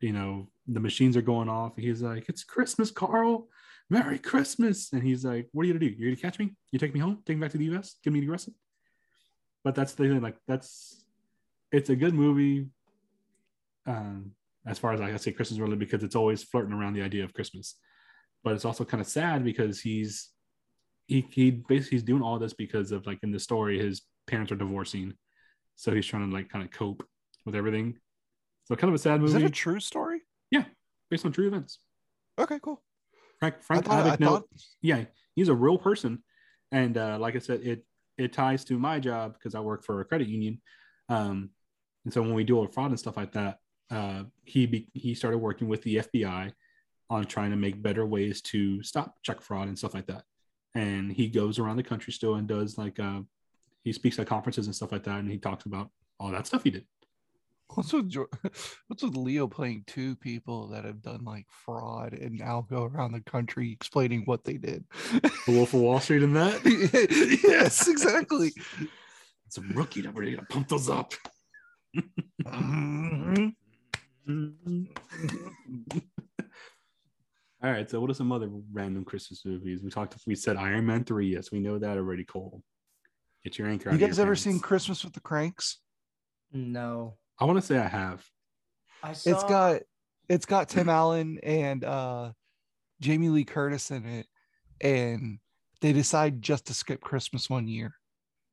[0.00, 1.72] you know, the machines are going off.
[1.76, 3.48] He's like, "It's Christmas, Carl.
[3.90, 5.94] Merry Christmas!" And he's like, "What are you gonna do?
[5.98, 6.56] You're gonna catch me?
[6.70, 7.18] You take me home?
[7.26, 7.96] Take me back to the U.S.
[8.02, 8.54] Get me arrested?"
[9.64, 10.22] But that's the thing.
[10.22, 11.04] Like that's,
[11.72, 12.68] it's a good movie.
[13.86, 14.32] Um,
[14.66, 17.24] as far as like I say, Christmas really because it's always flirting around the idea
[17.24, 17.74] of Christmas,
[18.44, 20.30] but it's also kind of sad because he's
[21.08, 24.52] he he basically he's doing all this because of like in the story his parents
[24.52, 25.14] are divorcing,
[25.76, 27.04] so he's trying to like kind of cope
[27.44, 27.98] with everything.
[28.64, 29.34] So kind of a sad movie.
[29.36, 30.20] Is that a true story?
[30.50, 30.64] Yeah,
[31.10, 31.78] based on true events.
[32.38, 32.82] Okay, cool.
[33.40, 34.44] Frank I Frank thought, I Abagnale, thought
[34.82, 35.04] yeah,
[35.34, 36.22] he's a real person,
[36.70, 37.84] and uh, like I said, it
[38.16, 40.60] it ties to my job because I work for a credit union,
[41.08, 41.50] um,
[42.04, 43.58] and so when we do all fraud and stuff like that,
[43.90, 46.52] uh, he be, he started working with the FBI
[47.10, 50.24] on trying to make better ways to stop check fraud and stuff like that.
[50.74, 53.20] And he goes around the country still and does like uh,
[53.84, 56.64] he speaks at conferences and stuff like that, and he talks about all that stuff
[56.64, 56.84] he did.
[57.74, 58.12] what's with
[58.88, 63.12] what's with Leo playing two people that have done like fraud and now go around
[63.12, 64.84] the country explaining what they did.
[65.12, 66.60] The Wolf of Wall Street and that.
[67.44, 68.52] yes, exactly.
[69.46, 70.22] It's a rookie number.
[70.22, 71.14] You gotta pump those up.
[77.62, 77.88] All right.
[77.90, 79.82] So what are some other random Christmas movies?
[79.82, 80.14] We talked.
[80.26, 81.32] We said Iron Man three.
[81.32, 82.24] Yes, we know that already.
[82.24, 82.62] Cole,
[83.44, 83.90] get your anchor.
[83.90, 84.42] You of your guys ever pants.
[84.42, 85.78] seen Christmas with the Cranks?
[86.52, 87.16] No.
[87.38, 88.24] I want to say I have.
[89.02, 89.80] I saw It's got
[90.28, 92.32] it's got Tim Allen and uh
[93.00, 94.26] Jamie Lee Curtis in it,
[94.80, 95.38] and
[95.80, 97.94] they decide just to skip Christmas one year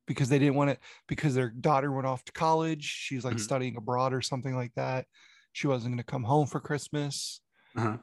[0.06, 0.78] because they didn't want it
[1.08, 2.84] because their daughter went off to college.
[2.84, 3.40] She's like Mhm.
[3.40, 5.06] studying abroad or something like that.
[5.52, 7.40] She wasn't going to come home for Christmas.
[7.76, 7.96] Uh-huh.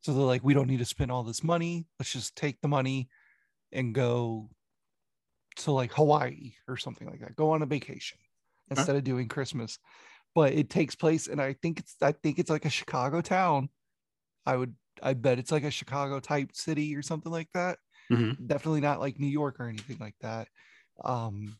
[0.00, 1.86] So they're like, we don't need to spend all this money.
[1.98, 3.08] Let's just take the money
[3.72, 4.48] and go
[5.56, 7.36] to like Hawaii or something like that.
[7.36, 8.18] Go on a vacation
[8.70, 9.78] instead of doing Christmas.
[10.34, 13.68] But it takes place, and I think it's I think it's like a Chicago town.
[14.46, 17.78] I would I bet it's like a Chicago type city or something like that.
[18.10, 18.46] Mhm.
[18.46, 20.48] Definitely not like New York or anything like that.
[21.04, 21.58] Um,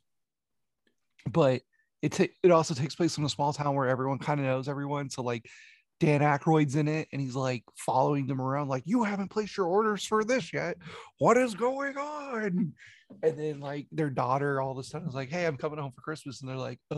[1.30, 1.62] but
[2.02, 4.68] it ta- it also takes place in a small town where everyone kind of knows
[4.68, 5.08] everyone.
[5.10, 5.46] So like
[6.00, 9.66] Dan Aykroyd's in it, and he's like following them around, like you haven't placed your
[9.66, 10.76] orders for this yet.
[11.18, 12.72] What is going on?
[13.22, 15.92] And then like their daughter all of a sudden is like, "Hey, I'm coming home
[15.92, 16.96] for Christmas," and they're like, "Uh,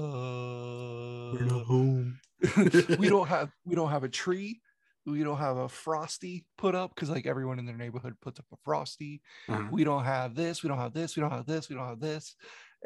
[1.64, 2.18] home.
[2.98, 4.60] we don't have we don't have a tree."
[5.08, 8.46] We don't have a frosty put up because like everyone in their neighborhood puts up
[8.52, 9.68] a frosty Uh-huh.
[9.70, 12.00] we don't have this, we don't have this, we don't have this, we don't have
[12.00, 12.34] this.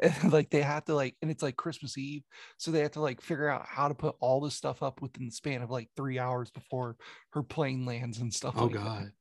[0.01, 2.23] And like they have to like, and it's like Christmas Eve.
[2.57, 5.25] So they have to like figure out how to put all this stuff up within
[5.25, 6.95] the span of like three hours before
[7.31, 8.55] her plane lands and stuff.
[8.57, 8.73] Oh like.
[8.73, 9.11] God.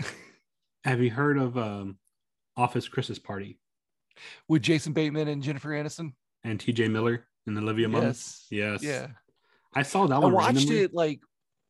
[0.84, 1.98] have you heard of um,
[2.56, 3.58] Office Christmas Party
[4.48, 6.12] With Jason Bateman and Jennifer Aniston.
[6.44, 6.88] and T.J.
[6.88, 8.02] Miller and Olivia Munn?
[8.02, 8.46] Yes.
[8.50, 8.82] Yes.
[8.82, 9.08] Yeah.
[9.74, 10.32] I saw that I one.
[10.32, 10.80] watched randomly.
[10.80, 11.20] it like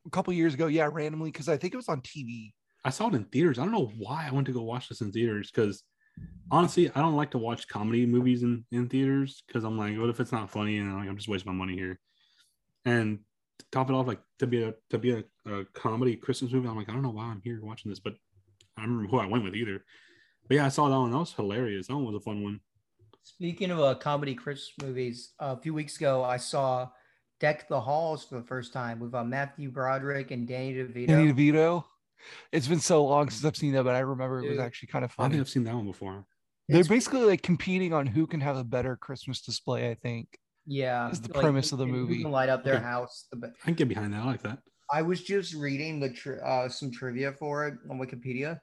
[0.05, 0.67] a couple years ago.
[0.67, 2.51] Yeah, randomly because I think it was on TV.
[2.83, 3.59] I saw it in theaters.
[3.59, 5.83] I don't know why I went to go watch this in theaters because
[6.51, 10.09] honestly, I don't like to watch comedy movies in, in theaters because I'm like, what
[10.09, 11.99] if it's not funny and like, I'm just wasting my money here?
[12.85, 13.19] And
[13.59, 16.67] to top it off, like to be a to be a, a comedy Christmas movie,
[16.67, 18.13] I'm like, I don't know why I'm here watching this, but
[18.77, 19.83] I remember who I went with either.
[20.47, 21.11] But yeah, I saw that one.
[21.11, 21.87] That was hilarious.
[21.87, 22.59] That one was a fun one.
[23.23, 26.89] Speaking of uh, comedy Christmas movies, a few weeks ago I saw
[27.39, 31.07] Deck the Halls for the first time with uh, Matthew Broderick and Danny DeVito.
[31.07, 31.83] Danny DeVito.
[32.51, 34.59] It's been so long since I've seen that, but I remember it was Dude.
[34.59, 35.39] actually kind of I think.
[35.41, 36.25] I've seen that one before.
[36.67, 40.27] They're It's- basically like competing on who can have a better Christmas display, I think.
[40.65, 42.21] yeah, is the like, premise of the movie.
[42.21, 42.83] can light up their Okay.
[42.83, 43.27] house.
[43.31, 44.21] The be- I can get behind that.
[44.21, 44.59] I like that.
[44.93, 48.59] I was just reading the tri- uh, some trivia for it on Wikipedia.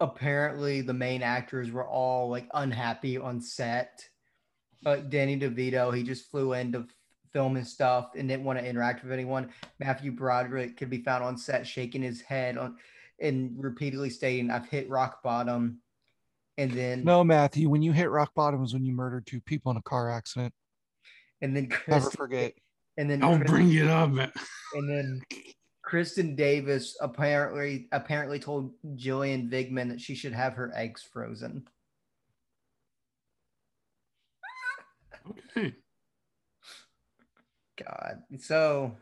[0.00, 4.04] Apparently, the main actors were all like unhappy on set.
[4.84, 6.86] Uh, Danny DeVito, he just flew in to f-
[7.32, 9.50] film his stuff and didn't want to interact with anyone.
[9.78, 12.76] Matthew Broderick could be found on set shaking his head on
[13.20, 15.80] and repeatedly stating, "I've hit rock bottom."
[16.58, 19.70] And then, No, Matthew, when you hit rock bottom was when you murdered two people
[19.70, 20.52] in a car accident.
[21.40, 22.52] and then Never forget.
[22.96, 24.30] and then Don't Kristen- bring it up, man.
[24.74, 25.22] And then
[25.84, 31.66] Kristin Davis apparently apparently told Gillian Vigman that she should have her eggs frozen.
[35.56, 35.74] Okay.
[37.76, 38.22] God.
[38.38, 38.96] So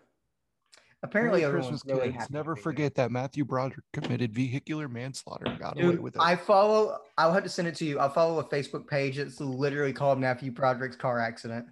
[1.03, 2.31] apparently Merry everyone's Christmas, really kids.
[2.31, 5.85] Never to hear forget that Matthew Broderick committed vehicular manslaughter and got that.
[5.85, 6.23] away with it.
[6.23, 7.99] I follow I'll have to send it to you.
[7.99, 11.67] I'll follow a Facebook page that's literally called Matthew Broderick's car accident.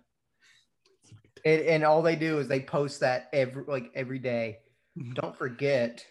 [1.44, 4.58] And, and all they do is they post that every like every day.
[4.98, 5.14] Mhm.
[5.14, 6.04] Don't forget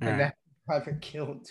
[0.00, 0.18] All that right.
[0.18, 1.48] Matthew Broderick killed.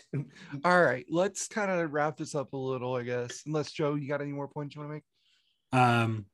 [0.64, 3.44] All right, let's kind of wrap this up a little, I guess.
[3.46, 5.04] Unless Joe, you got any more points you want to make?
[5.74, 6.26] Um,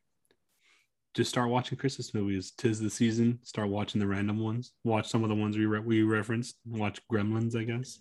[1.18, 2.52] just start watching Christmas movies.
[2.58, 3.40] Tis the season.
[3.44, 4.72] Start watching the random ones.
[4.86, 6.56] Watch some of the ones we re- we referenced.
[6.66, 8.00] Watch Gremlins, I guess.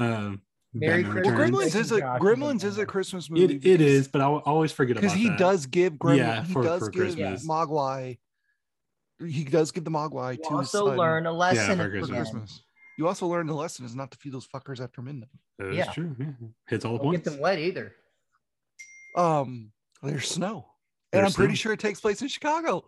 [0.00, 0.40] Um,
[0.74, 1.52] Merry Batman Well, Returns.
[1.52, 1.74] Returns.
[1.74, 2.86] Gremlins is a Gremlins is a.
[2.86, 3.54] Christmas movie.
[3.56, 5.38] It, it is, but I always forget about because he that.
[5.38, 6.16] does give Gremlin.
[6.18, 7.46] Yeah, he for- does for give Christmas.
[7.46, 8.18] Mogwai.
[9.24, 11.90] He does give the Mogwai You to his also son learn a lesson for at
[11.90, 12.18] Christmas.
[12.30, 12.62] Christmas.
[12.98, 15.28] You also learn the lesson is not to feed those fuckers after midnight.
[15.58, 15.92] That's Yeah.
[15.92, 16.16] true.
[16.18, 16.26] Yeah.
[16.68, 17.30] Hits all the Don't get points.
[17.30, 17.92] them wet either.
[19.16, 19.72] Um,
[20.02, 20.66] there's snow,
[21.12, 22.84] and I'm pretty sure it takes place in Chicago.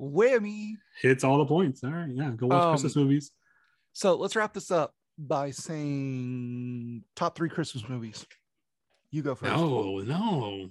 [0.00, 0.72] Whammy!
[1.00, 1.84] Hits all the points.
[1.84, 2.10] All right.
[2.12, 2.30] Yeah.
[2.36, 3.30] Go watch Um, Christmas movies.
[3.92, 8.26] So let's wrap this up by saying top three Christmas movies.
[9.10, 9.52] You go first.
[9.52, 10.68] No, no.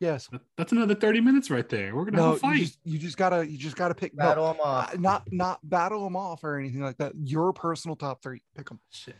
[0.00, 0.28] Yes.
[0.58, 1.94] That's another 30 minutes right there.
[1.94, 2.22] We're gonna No.
[2.24, 2.58] have a You fight.
[2.58, 3.48] just, you just gotta.
[3.48, 4.14] You just gotta pick.
[4.14, 4.92] no, Battle them off.
[4.92, 7.12] uh, not not battle them off or anything like that.
[7.22, 8.42] Your personal top three.
[8.56, 8.80] Pick them.
[8.90, 9.14] Shit.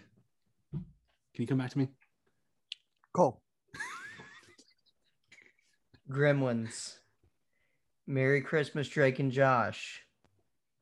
[0.72, 0.82] Can
[1.42, 1.88] you come back to me?
[3.12, 3.40] Cole.
[6.10, 6.96] Gremlins.
[8.06, 10.00] Merry Christmas, Drake and Josh.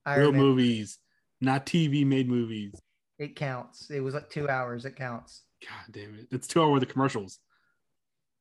[0.07, 0.41] Real Iron Man.
[0.43, 0.99] movies,
[1.41, 2.75] not TV made movies.
[3.19, 3.91] It counts.
[3.91, 4.85] It was like two hours.
[4.85, 5.43] It counts.
[5.63, 6.27] God damn it.
[6.31, 7.39] It's two hours worth of commercials.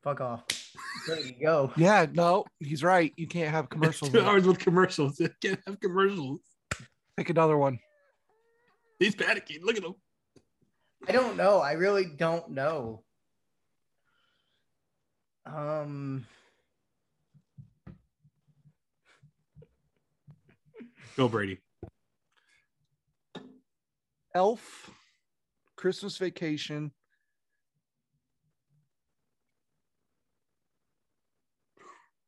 [0.04, 0.44] Fuck off.
[1.08, 1.72] There you go.
[1.78, 2.06] Yeah.
[2.12, 3.14] No, he's right.
[3.16, 4.12] You can't have commercials.
[4.12, 5.20] two hours with commercials.
[5.22, 6.42] It can't have commercials.
[7.16, 7.80] Pick another one.
[9.00, 9.62] He's panicking.
[9.64, 9.96] Look at him.
[11.08, 11.60] I don't know.
[11.60, 13.04] I really don't know.
[15.46, 16.26] Um,
[21.16, 21.60] Go Brady.
[24.36, 24.90] Elf,
[25.76, 26.92] Christmas Vacation.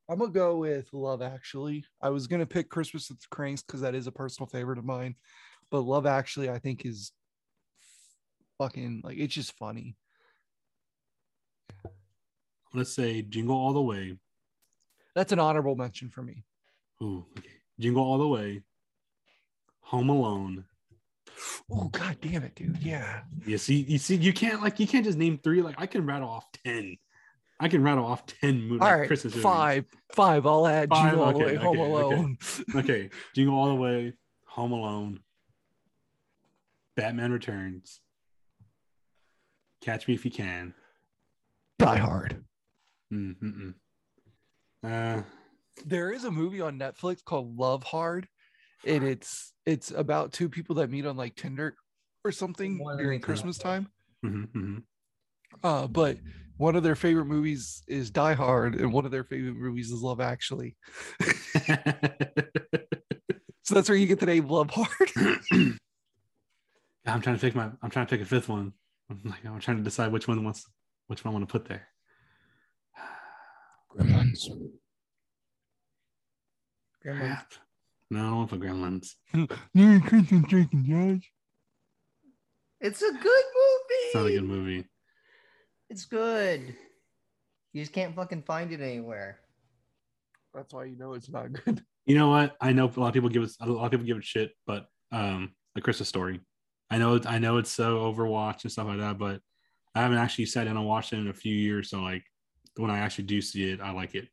[0.08, 1.84] I'm gonna go with Love Actually.
[2.00, 4.84] I was gonna pick Christmas with the Cranks because that is a personal favorite of
[4.84, 5.16] mine,
[5.72, 7.10] but Love Actually I think is
[8.58, 9.96] fucking like it's just funny.
[12.72, 14.16] Let's say Jingle All the Way.
[15.16, 16.44] That's an honorable mention for me.
[17.02, 17.48] Ooh, okay.
[17.80, 18.62] Jingle All the Way.
[19.86, 20.64] Home Alone.
[21.70, 22.78] Oh god damn it, dude!
[22.78, 25.60] Yeah, You see, you see, you can't like you can't just name three.
[25.62, 26.96] Like I can rattle off ten.
[27.60, 28.80] I can rattle off ten movies.
[28.82, 29.42] all right, Christmas movies.
[29.42, 30.46] five, five.
[30.46, 31.90] I'll add Five, Jingle All the okay, Way, okay, Home okay.
[31.90, 32.38] Alone.
[32.74, 34.14] Okay, Jingle All the Way,
[34.46, 35.20] Home Alone,
[36.96, 38.00] Batman Returns,
[39.82, 40.74] Catch Me If You Can.
[41.78, 42.44] Die Hard.
[43.12, 43.74] Mm-mm.
[44.82, 45.22] Uh,
[45.84, 48.28] There is a movie on Netflix called Love Hard,
[48.86, 51.74] and it's it's about two people that meet on like Tinder
[52.24, 53.88] or something One during Christmas time.
[54.24, 54.82] mhm, mhm.
[55.62, 56.18] Uh, but
[56.56, 60.00] one of their favorite movies is Die Hard, and one of their favorite movies is
[60.02, 60.76] Love Actually.
[63.66, 65.10] So that's where you get the name Love Hard.
[67.04, 67.68] I'm trying to pick my.
[67.82, 68.72] I'm trying to pick a fifth one.
[69.10, 70.64] I'm like I'm trying to decide which one wants
[71.08, 71.88] which one I want to put there.
[73.92, 74.46] Gremlins.
[77.04, 77.58] Gremlins.
[78.12, 78.22] Crap.
[78.22, 79.58] No, I don't want to put Gremlins.
[79.74, 81.30] Merry Christmas, Drake and Josh.
[82.80, 84.04] It's a good movie.
[84.04, 84.84] It's not a good movie.
[85.88, 86.74] It's good.
[87.72, 89.38] You just can't fucking find it anywhere.
[90.54, 91.82] That's why you know it's not good.
[92.08, 92.54] You know what?
[92.60, 94.52] I know a lot of people give it a lot of people give it shit,
[94.64, 96.38] but um, the Christmas story.
[96.88, 99.40] I know I know it's so overwatched and stuff like that, but
[99.92, 101.90] I haven't actually sat down and watched it in a few years.
[101.90, 102.22] So like
[102.76, 104.28] when I actually do see it, I like it.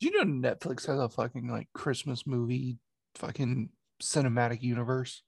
[0.00, 2.78] Do you know Netflix has a fucking like Christmas movie
[3.16, 3.70] fucking
[4.02, 5.22] cinematic universe?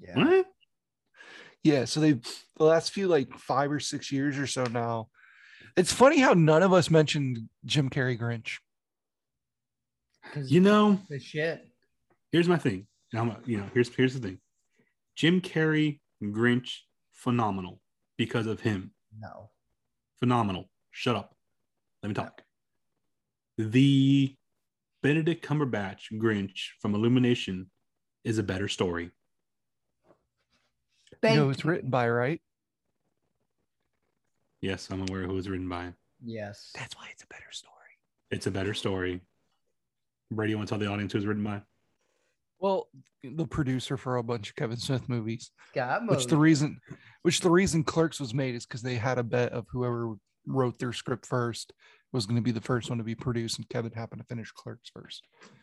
[0.00, 0.16] Yeah.
[0.16, 0.46] What?
[1.62, 5.08] Yeah, so they the last few like five or six years or so now.
[5.76, 8.58] It's funny how none of us mentioned Jim Carrey Grinch.
[10.36, 11.66] You know, the shit.
[12.32, 12.86] here's my thing.
[13.14, 14.38] I'm, you know, here's here's the thing.
[15.16, 16.78] Jim Carrey, Grinch,
[17.12, 17.80] phenomenal
[18.16, 18.92] because of him.
[19.18, 19.50] No.
[20.18, 20.70] Phenomenal.
[20.90, 21.34] Shut up.
[22.02, 22.42] Let me talk.
[23.68, 24.34] The
[25.02, 27.70] Benedict Cumberbatch Grinch from Illumination
[28.24, 29.10] is a better story.
[31.20, 32.40] Thank you know, it's written by right.
[34.62, 35.92] Yes, I'm aware who it was written by.
[36.24, 36.70] Yes.
[36.74, 37.74] That's why it's a better story.
[38.30, 39.20] It's a better story.
[40.30, 41.60] Brady, you want to tell the audience who was written by?
[42.60, 42.88] Well,
[43.22, 46.80] the producer for a bunch of Kevin Smith movies, God which the reason,
[47.22, 50.14] which the reason Clerks was made is because they had a bet of whoever
[50.46, 51.74] wrote their script first
[52.12, 54.50] was going to be the first one to be produced, and Kevin happened to finish
[54.52, 55.22] Clerks first.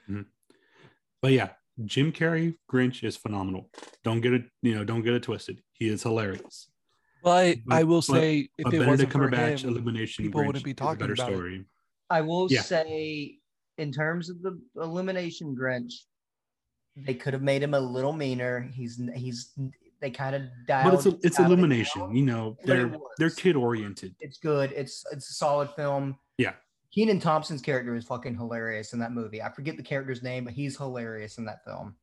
[0.10, 0.22] Mm-hmm.
[1.22, 1.50] But yeah,
[1.86, 3.70] Jim Carrey Grinch is phenomenal.
[4.04, 5.62] Don't get it, you know, don't get it twisted.
[5.74, 6.70] He is hilarious.
[7.24, 10.26] But, But- I will but- say, if but it Benedict wasn't for Cumberbatch him, Illumination
[10.26, 11.36] people Grinch wouldn't be is a talking better about it.
[11.36, 11.66] story.
[12.10, 12.62] I will Yeah.
[12.62, 13.40] say,
[13.78, 15.94] in terms of the Illumination Grinch,
[16.96, 18.62] they could have made him a little meaner.
[18.74, 19.54] He's he's
[20.02, 20.92] they kind of dialed.
[20.92, 22.16] But it's a, it's dialed it Illumination.
[22.16, 24.16] You know, they're they're kid oriented.
[24.20, 24.72] It's good.
[24.74, 26.18] It's it's a solid film.
[26.38, 26.54] Yeah.
[26.94, 29.42] Kenan Thompson's character is fucking hilarious in that movie.
[29.42, 31.96] I forget the character's name, but he's hilarious in that film.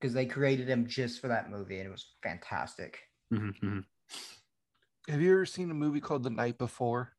[0.00, 2.98] Because they created him just for that movie, and it was fantastic.
[3.32, 3.84] Mhm, mhm.
[5.08, 7.14] have you ever seen a movie called The Night Before?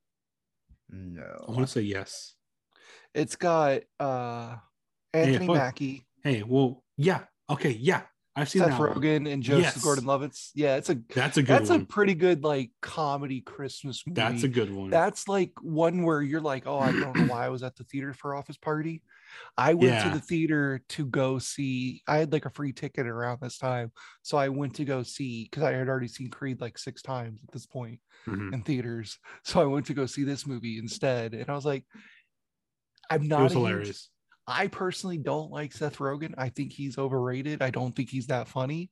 [0.89, 1.45] No.
[1.47, 2.35] I want to say yes.
[3.13, 4.57] It's got uh
[5.13, 5.55] Anthony fuck.
[5.55, 8.03] Mackie, Hey, well, yeah, okay, yeah,
[8.35, 8.80] I've seen Seth.
[8.80, 9.84] Rogen, and Joseph Yes.
[9.84, 10.35] Gordon-Levitt.
[10.55, 11.81] Yeah, it's a That's a good that's one.
[11.81, 14.19] a pretty good like comedy Christmas movie.
[14.19, 14.89] That's a good one.
[14.89, 17.84] That's like one where you're like, oh, I don't know why I was at the
[17.84, 19.03] theater for office party.
[19.55, 20.03] I went Yeah.
[20.05, 22.01] to the theater to go see.
[22.07, 23.91] I had like a free ticket around this time,
[24.23, 27.39] so I went to go see because I had already seen Creed like six times
[27.47, 28.51] at this point Mhm.
[28.53, 29.19] in theaters.
[29.43, 31.85] So I went to go see this movie instead, and I was like,
[33.11, 33.41] I'm not.
[33.41, 34.10] It was a huge- hilarious.
[34.47, 36.33] I personally don't like Seth Rogen.
[36.37, 37.61] I think he's overrated.
[37.61, 38.91] I don't think he's that funny.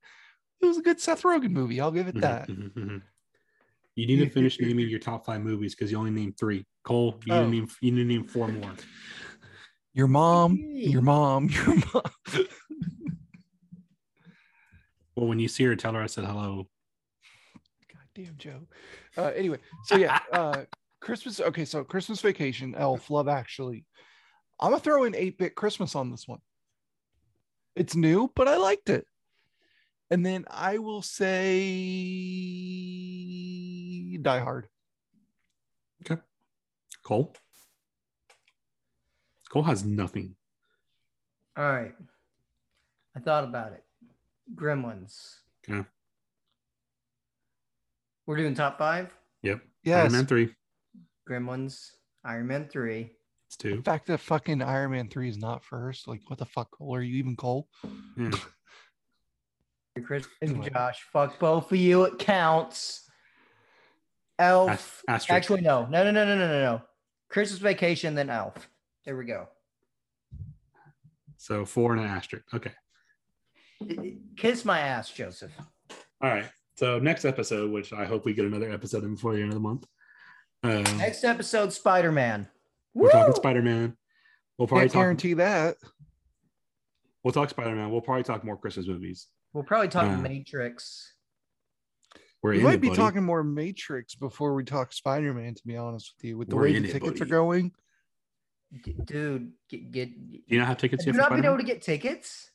[0.62, 1.82] It was a good Seth Rogen movie.
[1.82, 2.48] I'll give it Mhm, that.
[2.48, 3.02] mhm, mhm.
[3.96, 6.66] You need to finish naming your top five movies because you only named three.
[6.84, 7.46] Cole, you Oh.
[7.48, 8.74] need to name you need to name four more.
[9.94, 12.04] Your mom, your mom, your mom.
[15.18, 16.70] Well, when you see her, tell her I said hello.
[17.94, 18.68] Goddamn Joe.
[19.18, 20.64] Uh, anyway, so yeah, uh,
[21.02, 21.42] Christmas.
[21.42, 23.86] Okay, so Christmas Vacation, Elf, Love Actually.
[24.62, 26.40] I'm gonna throw in 8 Bit Christmas on this one.
[27.76, 29.08] It's new, but I liked it.
[30.12, 31.38] And then I will say
[34.18, 34.68] Die Hard.
[36.04, 36.22] Okay.
[37.02, 37.34] Cole.
[39.50, 40.36] Cole has nothing.
[41.58, 41.94] All right.
[43.16, 43.84] I thought about it.
[44.56, 45.38] Gremlins.
[45.68, 45.86] Okay.
[48.26, 49.14] We're doing top five.
[49.42, 49.62] Yep.
[49.84, 50.02] Yes.
[50.04, 50.54] Iron Man three.
[51.28, 51.92] Gremlins.
[52.24, 53.12] Iron Man three.
[53.52, 56.08] It's The fact that fucking Iron Man 3 is not first.
[56.08, 56.96] Like, what the fuck, Cole?
[56.96, 57.68] Are you even Cole?
[58.18, 60.04] Yeah.
[60.06, 61.02] Chris and Josh.
[61.12, 62.04] Fuck both of you.
[62.06, 63.10] It counts.
[64.40, 65.04] Elf.
[65.10, 65.86] Ast- Actually, no.
[65.88, 66.82] No, no, no, no, no, no, no.
[67.30, 68.70] Christmas vacation, then Elf.
[69.04, 69.50] There we go.
[71.36, 72.46] So four and an asterisk.
[72.54, 72.72] Okay.
[74.38, 75.52] Kiss my ass, Joseph.
[76.22, 76.46] All right.
[76.78, 79.56] So next episode, which I hope we get another episode in before the end of
[79.56, 79.86] the month.
[80.64, 82.48] Uh, Next episode, Spider Man.
[82.94, 83.98] We're talking Spider Man.
[84.58, 85.00] We'll probably Can't talk.
[85.02, 85.78] guarantee that.
[87.24, 87.92] We'll talk Spider Man.
[87.92, 89.28] We'll probably talk more Christmas movies.
[89.54, 91.14] We'll probably talk Uh, Matrix.
[92.42, 92.98] We're We might it, be buddy.
[92.98, 96.38] talking more Matrix before we talk Spider Man, to be honest with you.
[96.38, 97.22] With the We're way the it, tickets buddy.
[97.22, 97.72] are going.
[98.84, 100.30] D- dude, get get.
[100.32, 101.82] Do you not have tickets Have yet you for not been Spider able to get
[101.82, 102.50] tickets?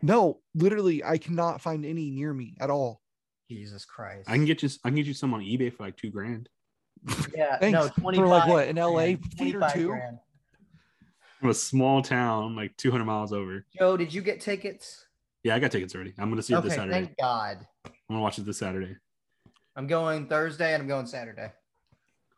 [0.00, 3.02] No, literally, I cannot find any near me at all.
[3.50, 4.30] Jesus Christ!
[4.30, 4.68] I can get you.
[4.84, 6.48] I can get you some on eBay for like two grand.
[7.34, 7.72] Yeah, Thanks.
[7.74, 9.88] no, For, like, what, in LA grand, theater 25 too?
[9.88, 10.18] grand.
[11.40, 13.64] From a small town, like 200 miles over.
[13.78, 15.06] Joe, did you get tickets?
[15.44, 16.12] Yeah, I got tickets already.
[16.18, 16.92] I'm gonna see it this Saturday.
[16.92, 17.64] thank God.
[17.84, 18.96] I'm gonna watch it this Saturday.
[19.76, 21.52] I'm going Thursday and I'm going Saturday.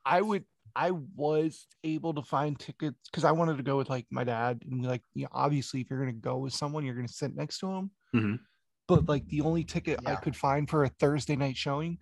[0.04, 0.44] I would
[0.76, 4.62] I was able to find tickets because I wanted to go with like my dad
[4.70, 7.58] and like you know, obviously if you're gonna go with someone you're gonna sit next
[7.60, 7.90] to him.
[8.14, 8.38] Mhm.
[8.86, 11.98] But like the only ticket I could find for a Thursday night showing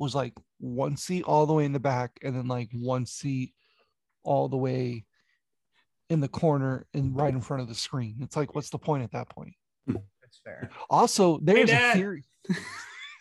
[0.00, 3.52] was like one seat all the way in the back and then like one seat
[4.24, 5.04] all the way
[6.08, 8.16] in the corner and right in front of the screen.
[8.22, 9.52] It's like what's the point at that point?
[9.86, 10.70] That's fair.
[10.88, 12.24] Also, there's a theory.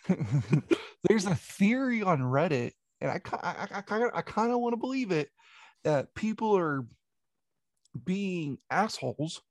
[1.03, 4.77] there's a theory on Reddit, and I ki- I I I kind of want to
[4.77, 5.29] believe it
[5.83, 6.85] that people are
[8.05, 9.41] being assholes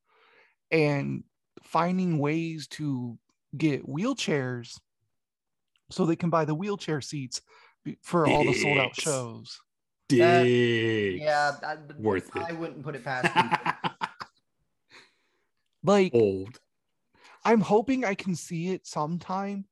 [0.71, 1.25] and
[1.63, 3.19] finding ways to
[3.57, 4.79] get wheelchairs
[5.91, 7.41] so they can buy the wheelchair seats
[7.85, 9.03] be- for all the sold out Dicks.
[9.03, 9.59] shows.
[10.11, 12.43] That- Yeah, I, Worth it.
[12.43, 13.33] I wouldn't put it past
[13.83, 13.91] people.
[15.85, 16.59] Like Old.
[17.45, 19.65] I'm hoping I can see it sometime.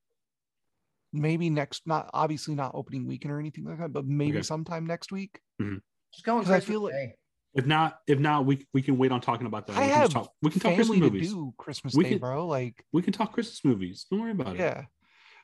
[1.12, 4.43] Maybe next, not obviously not opening weekend or anything like that, but maybe Okay.
[4.43, 5.40] sometime next week.
[5.60, 5.78] Mm-hmm.
[6.12, 7.14] Just going 'Cause I feel like- Day.
[7.55, 9.76] If not, if not, we we can wait on talking about that.
[9.78, 11.30] I we can, have talk, we can talk Christmas movies.
[11.32, 12.47] do Christmas We Day, can- bro.
[12.47, 14.05] Like, We can talk Christmas movies.
[14.10, 14.60] Don't worry about it.
[14.60, 14.84] yeah.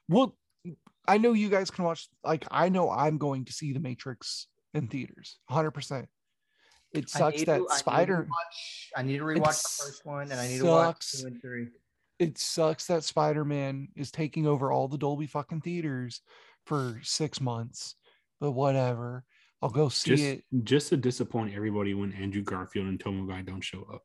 [0.08, 0.36] Well,
[1.06, 2.08] I know you guys can watch.
[2.24, 5.70] Like, I know I'm going to see The Matrix in theaters, 100.
[5.72, 6.08] percent
[6.92, 8.22] It sucks need that to- I need to Spider.
[8.28, 11.40] rewatch- I need to rewatch the first one, and I need to watch two and
[11.40, 11.68] three.
[12.18, 16.20] It sucks that Spider Man is taking over all the Dolby fucking theaters
[16.66, 17.96] for six months.
[18.40, 19.24] But whatever,
[19.60, 20.44] I'll go see Just it.
[20.64, 24.02] just to disappoint everybody when Andrew Garfield and Tom Guy don't show up.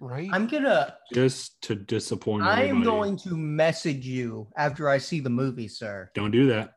[0.00, 0.28] Right?
[0.32, 0.94] I'm gonna.
[1.12, 6.10] Just to disappoint I am going to message you after I see the movie, sir.
[6.14, 6.74] Don't do that.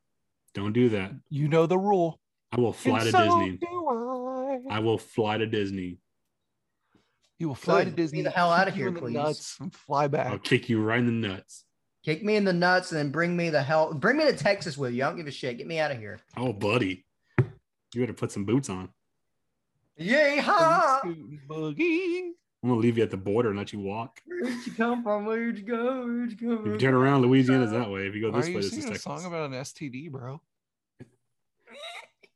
[0.54, 1.12] Don't do that.
[1.30, 2.20] you know the rule.
[2.52, 3.58] I will fly And to so Disney.
[3.58, 3.88] do
[4.70, 4.76] I.
[4.76, 6.00] I will fly to Disney.
[7.40, 7.96] You will fly to Good.
[7.96, 8.22] Get Disney.
[8.24, 9.14] the hell out of here, in the please.
[9.14, 10.28] Nuts and fly back.
[10.28, 11.64] I'll kick you right in the nuts.
[12.04, 13.94] Kick me in the nuts and then bring me the hell.
[13.94, 15.04] Bring me to Texas with you.
[15.04, 15.58] I don't give a shit.
[15.58, 16.20] Get me out of here.
[16.36, 17.06] Oh, buddy.
[17.38, 18.90] You better put some boots on.
[19.98, 20.38] Yay!
[20.40, 21.02] Ha!
[21.48, 22.32] Boogie.
[22.64, 24.22] I'm gonna leave you at the border and let you walk.
[24.26, 25.26] Where'd you come from?
[25.26, 26.06] Where'd you go?
[26.06, 28.06] Where'd you come If you turn around, Louisiana's that way.
[28.08, 29.54] If you go Why are this way, you this is singing a song about an
[29.54, 30.42] STD, bro?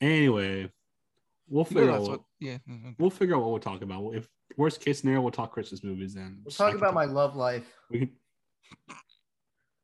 [0.02, 0.72] Anyway,
[1.47, 2.02] we'll figure that's out.
[2.02, 2.10] what.
[2.10, 2.57] What, Yeah.
[2.68, 2.95] mhm.
[2.97, 4.15] we'll figure out what we'll talk about.
[4.15, 4.27] If
[4.57, 6.15] worst case scenario, we'll talk Christmas movies.
[6.15, 7.65] Then We'll talk about my love life.
[7.89, 8.10] We can...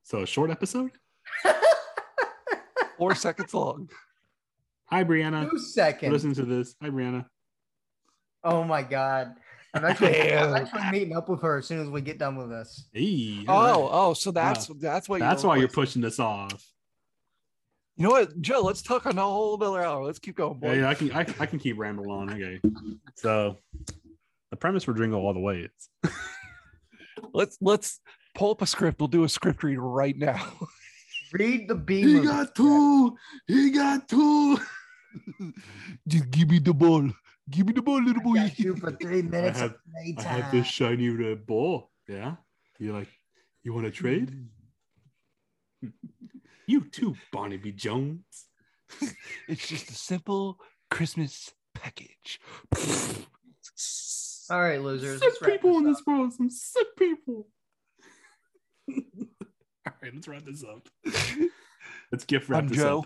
[0.04, 0.92] So a short episode.
[2.98, 3.90] Four seconds long.
[4.86, 5.50] Hi, Brianna.
[5.50, 6.12] Two seconds.
[6.12, 6.76] Listen to this.
[6.82, 7.26] Hi, Brianna.
[8.44, 9.36] Oh my god.
[9.74, 12.50] I'm actually, I'm actually meeting up with her as soon as we get done with
[12.50, 12.90] this.
[12.92, 13.46] Hey.
[13.48, 13.90] Oh, right.
[13.92, 15.20] oh, so that's that's why.
[15.20, 16.66] that's don't why you're pushing this off.
[17.96, 18.62] You know what, Joe?
[18.62, 20.04] Let's talk on a whole other hour.
[20.04, 20.74] Let's keep going, boy.
[20.74, 22.30] Yeah, yeah, I can I, I can keep rambling on.
[22.32, 22.60] Okay.
[23.16, 23.58] So
[24.50, 25.70] the premise for Dringo all the way
[26.04, 26.12] is
[27.34, 28.00] Let's let's
[28.36, 29.00] pull up a script.
[29.00, 30.52] We'll do a script read right now.
[31.34, 33.16] Read the B he got two.
[33.48, 34.58] He got two.
[36.08, 37.10] Just give me the ball.
[37.50, 38.34] Give me the ball, little I boy.
[38.36, 39.78] got you for three minutes have- of
[40.20, 41.90] I have this shiny red ball.
[42.08, 42.36] Yeah.
[42.80, 43.10] You're like
[43.64, 44.32] you want to trade?
[45.84, 45.92] Mm.
[46.68, 48.46] You too, Barnaby Jones.
[49.48, 50.58] It's just a simple
[50.90, 52.40] Christmas package.
[54.50, 55.20] All right, losers.
[55.20, 56.32] Sick people in this this world.
[56.34, 57.48] Some sick people.
[58.90, 60.88] All right, let's wrap this up.
[62.12, 63.00] Let's gift wrap I'm this Joe.
[63.00, 63.06] up.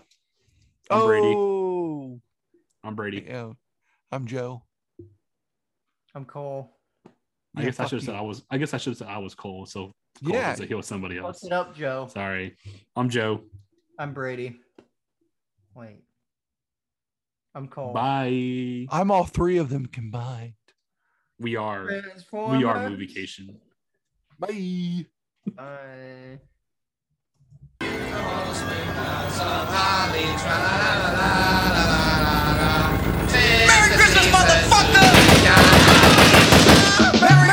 [0.90, 1.34] I'm Brady.
[1.36, 2.20] Oh,
[2.84, 3.24] I'm Brady.
[3.26, 3.52] yeah.
[4.12, 4.62] I'm Joe.
[6.14, 6.70] I'm Cole.
[7.56, 8.14] I Yeah, guess I should have said.
[8.14, 8.44] I was.
[8.50, 9.66] I guess I should have said I was Cole.
[9.66, 9.92] So
[10.24, 10.50] Cole Yeah.
[10.50, 11.46] doesn't heal somebody What's else.
[11.46, 12.08] it up, Joe?
[12.12, 12.56] Sorry,
[12.94, 13.42] I'm Joe.
[13.98, 14.60] I'm Brady.
[15.74, 16.02] Wait.
[17.54, 17.92] I'm Cole.
[17.92, 18.86] Bye.
[18.90, 20.52] I'm all three of them combined.
[21.38, 21.86] We are.
[21.86, 23.56] We are moviecation.
[24.38, 25.06] Bye.
[25.54, 26.38] Bye
[34.36, 35.08] motherfucker!
[37.20, 37.45] Bury